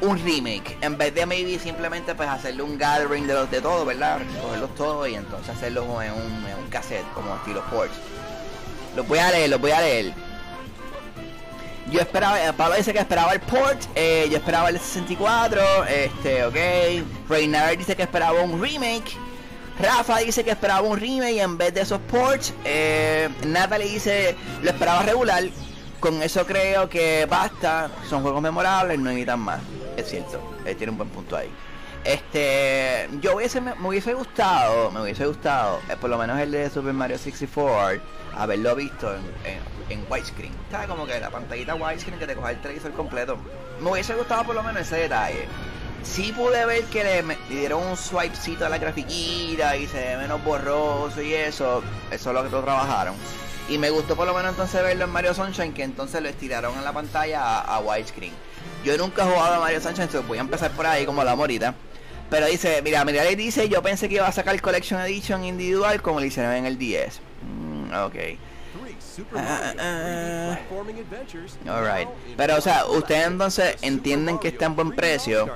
[0.00, 0.76] un remake?
[0.80, 4.18] En vez de maybe simplemente pues hacerle un gathering de los de todos, ¿verdad?
[4.42, 7.94] Cogerlos todos y entonces hacerlos en un, en un cassette como estilo Forge.
[8.96, 10.29] Los voy a leer, los voy a leer.
[11.88, 16.44] Yo esperaba, eh, Pablo dice que esperaba el port, eh, yo esperaba el 64, este,
[16.44, 16.56] ok.
[17.28, 19.16] Reiner dice que esperaba un remake.
[19.80, 22.52] Rafa dice que esperaba un remake en vez de esos ports.
[22.64, 25.42] Eh, Natalie dice lo esperaba regular.
[25.98, 27.90] Con eso creo que basta.
[28.08, 29.60] Son juegos memorables, no necesitan más.
[29.96, 30.40] Es cierto,
[30.76, 31.50] tiene un buen punto ahí.
[32.04, 36.94] Este, yo hubiese, me, hubiese gustado, me hubiese gustado, por lo menos el de Super
[36.94, 38.00] Mario 64,
[38.34, 39.22] haberlo visto en,
[39.90, 40.52] en widescreen.
[40.64, 43.36] Está como que la pantallita widescreen que te coja el televisor completo.
[43.80, 45.46] Me hubiese gustado por lo menos ese detalle.
[46.02, 50.42] Sí pude ver que le, dieron un swipecito a la grafiquita y se ve menos
[50.42, 51.82] borroso y eso.
[52.10, 53.14] Eso es lo que todos trabajaron.
[53.68, 56.76] Y me gustó por lo menos entonces verlo en Mario Sunshine, que entonces lo estiraron
[56.76, 58.32] en la pantalla a, widescreen.
[58.84, 61.36] Yo nunca he jugado a Mario Sunshine, entonces voy a empezar por ahí como la
[61.36, 61.74] morita.
[62.30, 66.00] Pero dice, mira, mira, le dice, yo pensé que iba a sacar Collection Edition individual
[66.00, 67.20] como lo hicieron en el 10.
[67.42, 68.16] Mm, ok.
[69.34, 70.58] Ah, ah, ah.
[71.68, 72.08] Alright.
[72.36, 75.48] Pero, o sea, ustedes entonces entienden que está en buen precio.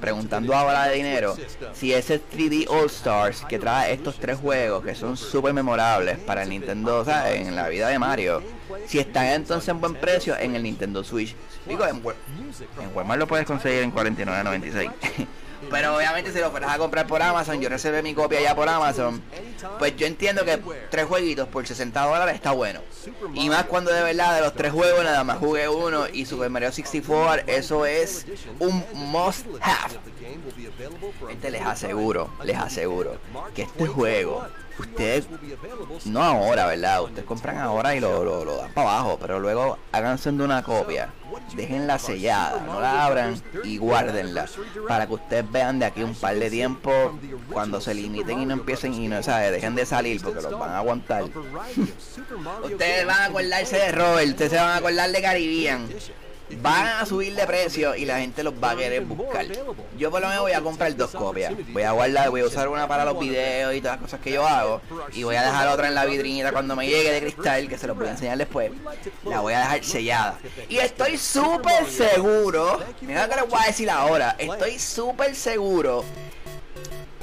[0.00, 1.36] Preguntando ahora de dinero.
[1.74, 6.42] Si ese 3D All Stars que trae estos tres juegos que son súper memorables para
[6.42, 8.42] el Nintendo, o sea, en la vida de Mario.
[8.86, 11.36] Si están entonces en buen precio en el Nintendo Switch.
[11.66, 14.90] Digo, en, en Walmart lo puedes conseguir en 49.96.
[15.70, 18.68] Pero obviamente si lo fueras a comprar por Amazon, yo recibí mi copia ya por
[18.68, 19.22] Amazon,
[19.78, 20.60] pues yo entiendo que
[20.90, 22.80] tres jueguitos por 60 dólares está bueno.
[23.34, 26.50] Y más cuando de verdad de los tres juegos nada más jugué uno y Super
[26.50, 28.26] Mario 64, eso es
[28.58, 29.98] un must have.
[31.30, 33.18] Este les aseguro, les aseguro
[33.54, 34.46] que este juego
[34.78, 35.26] ustedes,
[36.04, 37.02] no ahora, ¿verdad?
[37.02, 41.12] Ustedes compran ahora y lo, lo, dan para abajo, pero luego háganse de una copia,
[41.54, 44.46] déjenla sellada, no la abran y guárdenla
[44.88, 46.92] para que ustedes vean de aquí un par de tiempo
[47.52, 49.52] cuando se limiten y no empiecen y no, ¿sabes?
[49.52, 51.24] Dejen de salir porque los van a aguantar.
[52.64, 55.88] ustedes van a acordarse de Robert, ustedes se van a acordar de Caribbean
[56.56, 59.46] van a subir de precio y la gente los va a querer buscar.
[59.96, 61.52] Yo por lo menos voy a comprar dos copias.
[61.72, 64.32] Voy a guardar, voy a usar una para los videos y todas las cosas que
[64.32, 64.80] yo hago.
[65.12, 67.86] Y voy a dejar otra en la vidrinita cuando me llegue de cristal, que se
[67.86, 68.72] los voy a enseñar después.
[69.24, 70.38] La voy a dejar sellada.
[70.68, 76.04] Y estoy súper seguro, mira lo que les voy a decir ahora, estoy súper seguro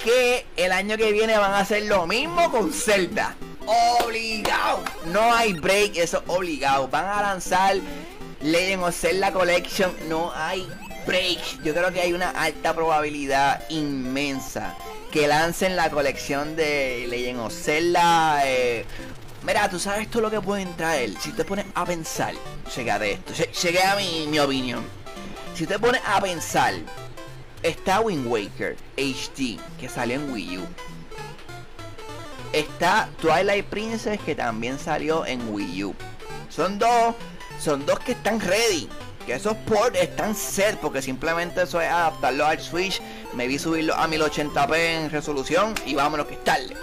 [0.03, 3.35] que el año que viene van a hacer lo mismo con Zelda.
[3.65, 4.83] Obligado.
[5.07, 6.87] No hay break, eso obligado.
[6.87, 7.75] Van a lanzar
[8.41, 10.67] Legend of Zelda Collection no hay
[11.05, 11.63] break.
[11.63, 14.75] Yo creo que hay una alta probabilidad inmensa
[15.11, 18.41] que lancen la colección de Legend of Zelda.
[18.45, 18.85] Eh,
[19.43, 21.11] mira, tú sabes todo lo que pueden traer.
[21.19, 22.33] Si te pones a pensar,
[22.75, 23.33] llega de esto.
[23.63, 24.85] Llegué a mi, mi opinión.
[25.55, 26.73] Si te pones a pensar,
[27.63, 30.67] está Wind Waker HD que salió en Wii U.
[32.53, 35.95] Está Twilight Princess que también salió en Wii U.
[36.49, 37.15] Son dos
[37.59, 38.87] son dos que están ready.
[39.25, 43.01] Que esos ports están set porque simplemente eso es adaptarlo al Switch.
[43.33, 46.75] Me vi subirlo a 1080p en resolución y vámonos que es tarde.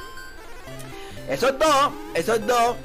[1.29, 2.77] Esos dos, esos dos.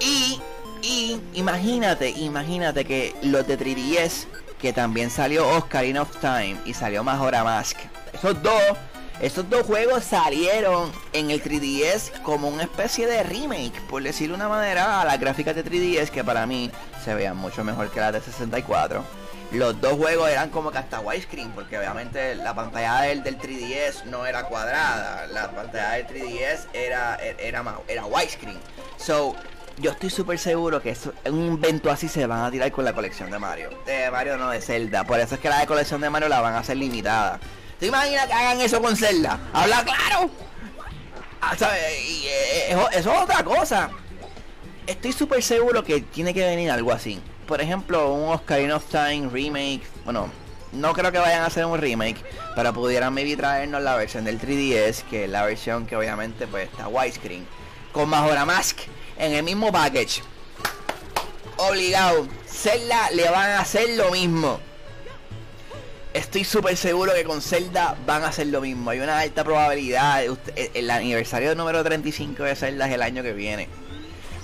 [0.00, 0.38] Y,
[0.82, 4.26] y imagínate, imagínate que los de 3DS,
[4.60, 7.78] que también salió Oscarina of Time y salió Majora Mask.
[8.12, 8.76] Esos dos
[9.22, 14.42] estos dos juegos salieron en el 3DS como una especie de remake, por decirlo de
[14.42, 16.72] una manera, a las gráficas de 3DS que para mí
[17.04, 19.04] se veían mucho mejor que las de 64.
[19.52, 24.06] Los dos juegos eran como que hasta widescreen, porque obviamente la pantalla del, del 3DS
[24.06, 28.58] no era cuadrada, la pantalla del 3DS era, era, era widescreen.
[28.96, 29.36] So,
[29.78, 32.92] yo estoy súper seguro que es un invento así se van a tirar con la
[32.92, 33.70] colección de Mario.
[33.86, 35.04] De Mario no de Zelda.
[35.04, 37.38] Por eso es que la de colección de Mario la van a hacer limitada.
[37.82, 39.40] ¿Te imaginas que hagan eso con Zelda?
[39.52, 40.30] Habla claro.
[41.40, 43.90] Ah, eh, eso, es otra cosa.
[44.86, 47.20] Estoy súper seguro que tiene que venir algo así.
[47.44, 49.82] Por ejemplo, un Oscarina of Time remake.
[50.04, 50.30] Bueno,
[50.70, 52.22] no creo que vayan a hacer un remake.
[52.54, 55.02] Pero pudieran maybe traernos la versión del 3DS.
[55.10, 57.44] Que es la versión que obviamente pues está widescreen.
[57.90, 58.78] Con Majora Mask
[59.18, 60.22] en el mismo package.
[61.56, 62.28] Obligado.
[62.46, 64.60] Zelda le van a hacer lo mismo.
[66.14, 68.90] Estoy súper seguro que con Zelda van a hacer lo mismo.
[68.90, 70.22] Hay una alta probabilidad.
[70.56, 73.68] el aniversario número 35 de Zelda es el año que viene.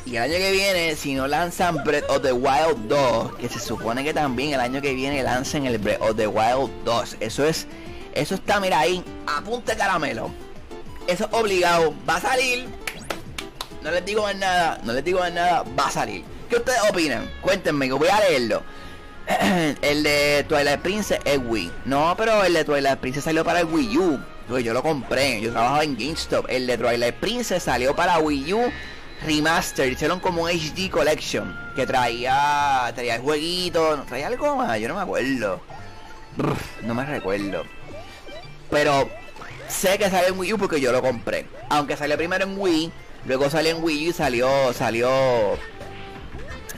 [0.07, 3.61] Y el año que viene, si no lanzan Breath of the Wild 2, que se
[3.61, 7.17] supone que también el año que viene lancen el Breath of the Wild 2.
[7.21, 7.67] Eso es.
[8.15, 9.05] Eso está, mira ahí.
[9.27, 10.31] Apunte caramelo.
[11.07, 11.95] Eso es obligado.
[12.09, 12.67] Va a salir.
[13.83, 14.81] No les digo más nada.
[14.85, 15.65] No les digo más nada.
[15.79, 16.25] Va a salir.
[16.49, 17.31] ¿Qué ustedes opinan?
[17.43, 18.63] Cuéntenme que voy a leerlo.
[19.83, 21.71] el de Twilight Princess es Wii.
[21.85, 24.21] No, pero el de Twilight Princess salió para el Wii U.
[24.59, 25.41] yo lo compré.
[25.41, 26.47] Yo trabajaba en GameStop.
[26.49, 28.73] El de Twilight Princess salió para Wii U
[29.27, 29.93] Remaster.
[29.93, 31.55] Hicieron como HD Collection.
[31.77, 32.91] Que traía.
[32.95, 34.05] Traía el jueguito.
[34.09, 34.81] Traía algo más.
[34.81, 35.61] Yo no me acuerdo.
[36.83, 37.65] no me recuerdo.
[38.71, 39.09] Pero
[39.69, 41.47] sé que salió en Wii U porque yo lo compré.
[41.69, 42.93] Aunque salió primero en Wii.
[43.27, 44.73] Luego salió en Wii U y salió.
[44.73, 45.59] Salió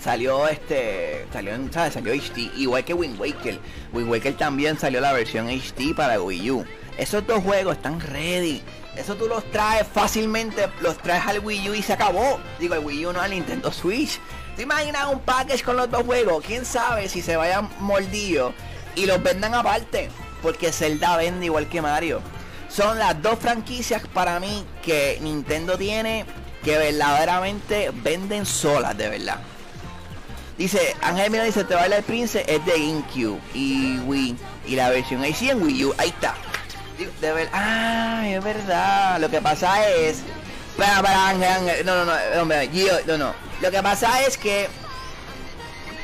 [0.02, 1.94] salió este salió en, ¿sabes?
[1.94, 3.58] salió HD igual que Wind Waker.
[3.92, 6.64] Wind Waker también salió la versión HD para Wii U.
[6.98, 8.62] Esos dos juegos están ready.
[8.96, 12.40] Eso tú los traes fácilmente los traes al Wii U y se acabó.
[12.58, 14.18] Digo el Wii U no al Nintendo Switch.
[14.56, 16.44] ¿te imaginas un package con los dos juegos?
[16.44, 18.52] quién sabe si se vayan mordidos
[18.94, 20.10] y los vendan aparte
[20.42, 22.20] porque Zelda vende igual que Mario.
[22.68, 26.24] Son las dos franquicias para mí que Nintendo tiene
[26.62, 29.40] que verdaderamente venden solas de verdad
[30.60, 34.36] Dice, Ángel Mira dice, te baila el Prince es de GameCube y Wii.
[34.66, 35.94] Y la versión ahí sí en Wii U.
[35.96, 36.34] Ahí está.
[37.22, 39.18] De ver, ah, es verdad.
[39.20, 40.18] Lo que pasa es,
[40.76, 42.68] Para, para, Ángel, no, no, no, hombre,
[43.06, 43.32] no, no.
[43.62, 44.68] Lo que pasa es que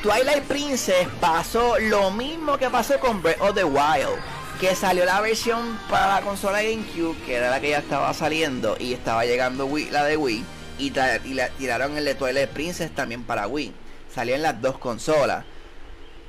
[0.01, 4.17] Twilight Princess pasó lo mismo que pasó con Breath of the Wild.
[4.59, 8.75] Que salió la versión para la consola GameCube, que era la que ya estaba saliendo,
[8.79, 10.43] y estaba llegando Wii, la de Wii,
[10.79, 13.85] y, la, tiraron el de Twilight Princess también para Wii.
[14.17, 15.45] Salió en las dos consolas.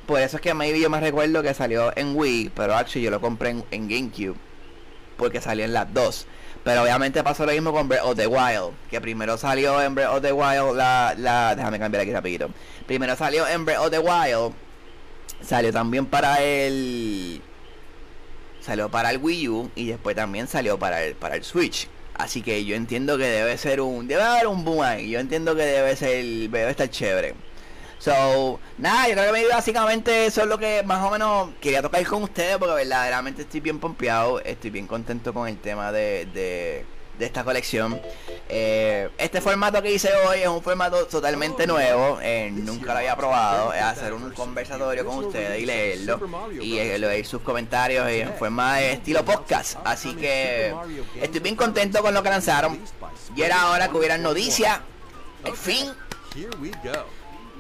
[0.04, 3.10] Por eso es que maybe yo me recuerdo que salió en Wii, pero actually yo
[3.10, 4.36] lo compré en, en GameCube.
[5.16, 6.26] Porque salió en las dos.
[6.64, 8.74] Pero obviamente pasó lo mismo con Breath of the Wild.
[8.90, 11.56] Que primero salió en Breath of the Wild la, la.
[11.56, 12.50] Déjame cambiar aquí rapidito.
[12.86, 14.52] Primero salió en Breath of the Wild.
[15.40, 17.40] Salió también para el.
[18.60, 19.70] Salió para el Wii U.
[19.74, 21.88] Y después también salió para el, para el Switch.
[22.12, 24.06] Así que yo entiendo que debe ser un.
[24.06, 25.08] Debe haber un boom ahí.
[25.08, 26.22] Yo entiendo que debe ser.
[26.22, 27.48] Debe estar chévere.
[27.98, 32.04] So, nada, yo creo que básicamente eso es lo que más o menos quería tocar
[32.06, 36.86] con ustedes porque verdaderamente estoy bien pompeado, estoy bien contento con el tema de, de,
[37.18, 38.00] esta colección.
[38.48, 43.16] Eh, este formato que hice hoy es un formato totalmente nuevo, eh, nunca lo había
[43.16, 46.20] probado, es hacer un conversatorio con ustedes y leerlo
[46.52, 49.76] y leer sus comentarios en forma de estilo podcast.
[49.82, 50.72] Así que
[51.20, 52.78] estoy bien contento con lo que lanzaron
[53.34, 54.78] y era hora que hubiera noticias.
[55.44, 55.90] En fin.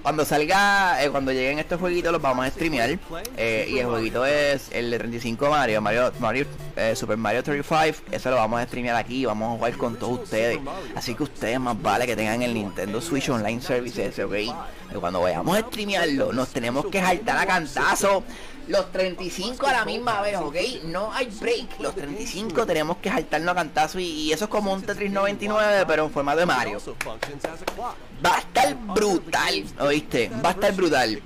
[0.02, 2.98] Cuando salga, eh, cuando lleguen estos jueguitos los vamos a streamear.
[3.36, 6.46] Eh, y el jueguito es el de 35 Mario, Mario, Mario
[6.76, 8.06] eh, Super Mario 35.
[8.12, 10.58] Eso lo vamos a streamear aquí, vamos a jugar con todos ustedes.
[10.94, 14.34] Así que ustedes más vale que tengan el Nintendo Switch Online Services, ok.
[15.00, 18.24] Cuando vayamos a streamearlo, nos tenemos que saltar a cantazo
[18.68, 20.56] los 35 a la misma vez, ¿ok?
[20.84, 21.80] No hay break.
[21.80, 26.04] Los 35 tenemos que saltarnos a cantazo y, eso es como un Tetris 99, pero
[26.04, 26.78] en formato de Mario.
[28.24, 30.30] Va a estar brutal, ¿oíste?
[30.44, 31.22] Va a estar brutal.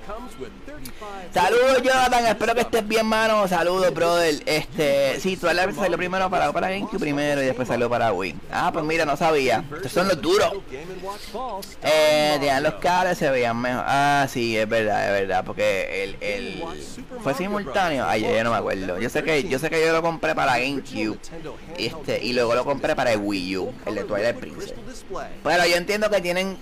[1.32, 3.48] Saludos Jonathan, espero que estés bien mano.
[3.48, 4.42] Saludos brother.
[4.44, 8.34] Este, sí, tú salió primero para, para GameCube primero y después salió para Wii.
[8.50, 9.64] Ah, pues mira, no sabía.
[9.74, 10.52] Estos son los duros.
[11.82, 13.84] Eh, tenían los cables, se veían mejor.
[13.86, 15.44] Ah, sí, es verdad, es verdad.
[15.44, 16.64] Porque el, el
[17.22, 18.04] fue simultáneo.
[18.06, 18.98] Ay, yo no me acuerdo.
[18.98, 21.18] Yo sé que, yo sé que yo lo compré para GameCube.
[21.78, 24.74] Este, y luego lo compré para el Wii U, el de Twilight Princess.
[25.42, 26.58] Pero yo entiendo que tienen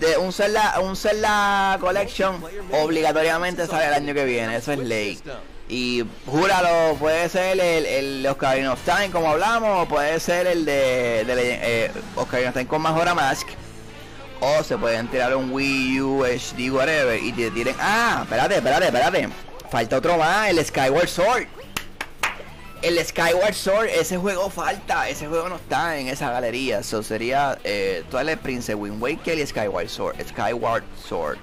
[0.00, 2.42] de un Zelda, un Zelda Collection
[2.72, 5.18] obligatoriamente sale el año que viene, eso es ley.
[5.68, 11.24] Y júralo, puede ser el, el Ocarina of Time como hablamos, puede ser el de,
[11.26, 13.48] de eh, Ocarina of Time con Majora Mask.
[14.40, 17.74] O se pueden tirar un Wii U HD whatever y te tiren.
[17.80, 19.28] Ah, espérate, espérate, espérate.
[19.68, 21.46] Falta otro más, el Skyward Sword
[22.82, 26.78] el Skyward Sword, ese juego falta, ese juego no está en esa galería.
[26.78, 30.16] Eso sería eh, Twilight Princess, Wind Waker y Skyward Sword.
[30.28, 31.38] Skyward Sword.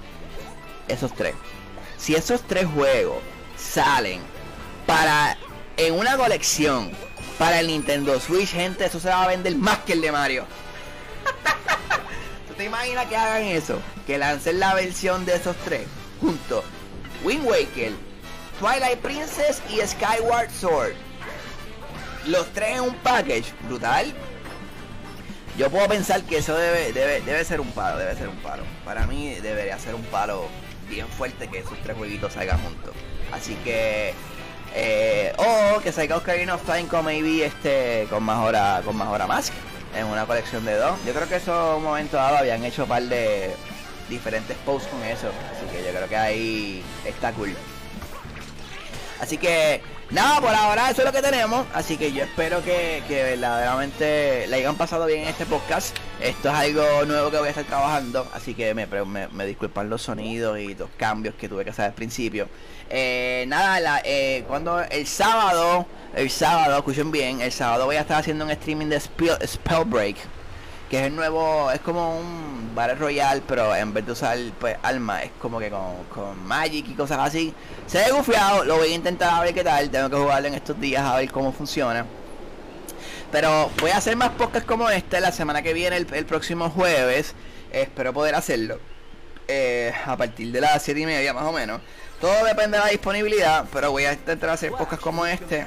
[0.88, 1.34] Esos tres.
[1.98, 3.18] Si esos tres juegos
[3.56, 4.20] salen
[4.86, 5.36] para
[5.76, 6.90] en una colección
[7.38, 10.46] para el Nintendo Switch, gente, eso se va a vender más que el de Mario.
[12.48, 13.78] ¿Tú te imaginas que hagan eso?
[14.06, 15.86] Que lancen la versión de esos tres
[16.20, 16.64] juntos.
[17.24, 17.92] Wind Waker,
[18.58, 21.05] Twilight Princess y Skyward Sword
[22.26, 24.12] los tres en un package, brutal.
[25.58, 28.62] Yo puedo pensar que eso debe, debe, debe ser un palo, debe ser un palo.
[28.84, 30.48] Para mí debería ser un palo
[30.88, 32.94] bien fuerte que esos tres jueguitos salgan juntos.
[33.32, 34.12] Así que
[34.74, 39.08] eh, o que salga Ocarina of Time con maybe este con más hora con más
[39.08, 39.50] hora más
[39.96, 40.98] en una colección de dos.
[41.06, 43.54] Yo creo que eso un momento dado habían hecho un par de
[44.08, 45.28] diferentes posts con eso.
[45.28, 47.54] Así que yo creo que ahí está cool.
[49.20, 49.80] Así que
[50.10, 51.66] Nada, por ahora eso es lo que tenemos.
[51.74, 55.96] Así que yo espero que, verdaderamente le hayan pasado bien en este podcast.
[56.20, 58.28] Esto es algo nuevo que voy a estar trabajando.
[58.32, 61.94] Así que me, me, disculpan los sonidos y los cambios que tuve que hacer al
[61.94, 62.48] principio.
[62.88, 68.20] Eh, nada, eh, cuando el sábado, el sábado, escuchen bien, el sábado voy a estar
[68.20, 70.16] haciendo un streaming de Spellbreak
[70.90, 74.76] que es el nuevo, es como un Battle Royale, pero en vez de usar pues
[74.82, 77.52] alma, es como que con, con Magic y cosas así.
[77.86, 80.54] Se ve gufiado, lo voy a intentar a ver qué tal, tengo que jugarlo en
[80.54, 82.06] estos días a ver cómo funciona.
[83.32, 87.34] Pero voy a hacer más podcasts como este la semana que viene, el, próximo jueves.
[87.72, 88.78] Espero poder hacerlo.
[89.48, 91.80] Eh, a partir de las 7 y media más o menos.
[92.20, 95.66] Todo depende de la disponibilidad, pero voy a intentar hacer podcasts como este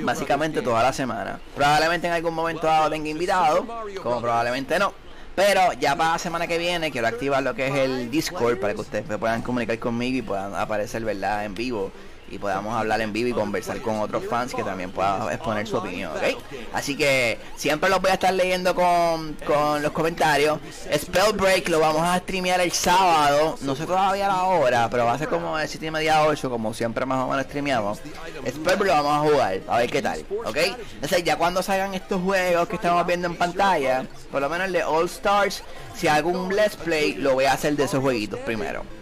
[0.00, 1.40] básicamente toda la semana.
[1.54, 3.66] Probablemente en algún momento dado tenga invitado,
[4.02, 4.92] como probablemente no.
[5.34, 8.74] Pero ya para la semana que viene quiero activar lo que es el Discord para
[8.74, 11.44] que ustedes me puedan comunicar conmigo y puedan aparecer, ¿verdad?
[11.44, 11.92] En vivo
[12.30, 15.76] y podamos hablar en vivo y conversar con otros fans que también puedan exponer su
[15.76, 16.38] opinión, ¿ok?
[16.72, 20.58] Así que siempre los voy a estar leyendo con, con los comentarios.
[20.94, 25.18] Spellbreak lo vamos a streamear el sábado, no sé todavía la hora, pero va a
[25.18, 27.98] ser como de 7 y media a 8, como siempre más o menos streameamos.
[28.46, 30.56] Spellbreak lo vamos a jugar, a ver qué tal, ¿ok?
[30.94, 34.72] Entonces ya cuando salgan estos juegos que estamos viendo en pantalla, por lo menos el
[34.72, 35.62] de All Stars,
[35.94, 38.97] si hago un Let's Play, lo voy a hacer de esos jueguitos primero.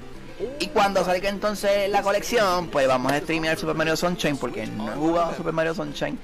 [0.59, 4.93] Y cuando salga entonces la colección, pues vamos a streamear Super Mario Sunshine porque no
[4.93, 6.19] he jugado Super Mario Sunshine.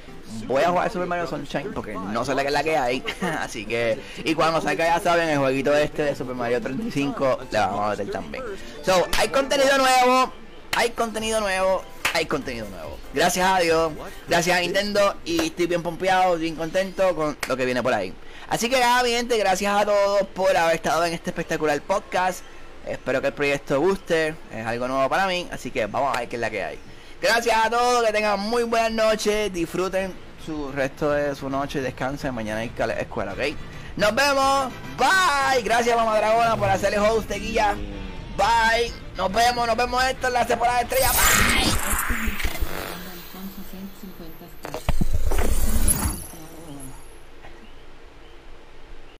[0.46, 3.02] Voy a jugar Super Mario Sunshine porque no sé la que la que hay.
[3.40, 7.58] Así que, y cuando salga ya saben, el jueguito este de Super Mario 35 le
[7.58, 8.44] vamos a meter también.
[8.84, 10.32] So, hay contenido nuevo,
[10.76, 11.82] hay contenido nuevo,
[12.12, 12.98] hay contenido nuevo.
[13.14, 13.92] Gracias a Dios,
[14.28, 18.12] gracias a Nintendo y estoy bien pompeado, bien contento con lo que viene por ahí.
[18.48, 22.40] Así que nada, mi gente, gracias a todos por haber estado en este espectacular podcast.
[22.86, 26.28] Espero que el proyecto guste, es algo nuevo para mí, así que vamos a ver
[26.28, 26.78] qué es la que hay.
[27.20, 30.12] Gracias a todos, que tengan muy buenas noches, disfruten
[30.44, 33.56] su resto de su noche, descansen, mañana hay escuela, ¿ok?
[33.96, 37.76] Nos vemos, bye, gracias Mamá Dragona por hacerle host de guía,
[38.36, 42.31] bye, nos vemos, nos vemos esto en la temporada estrella, bye.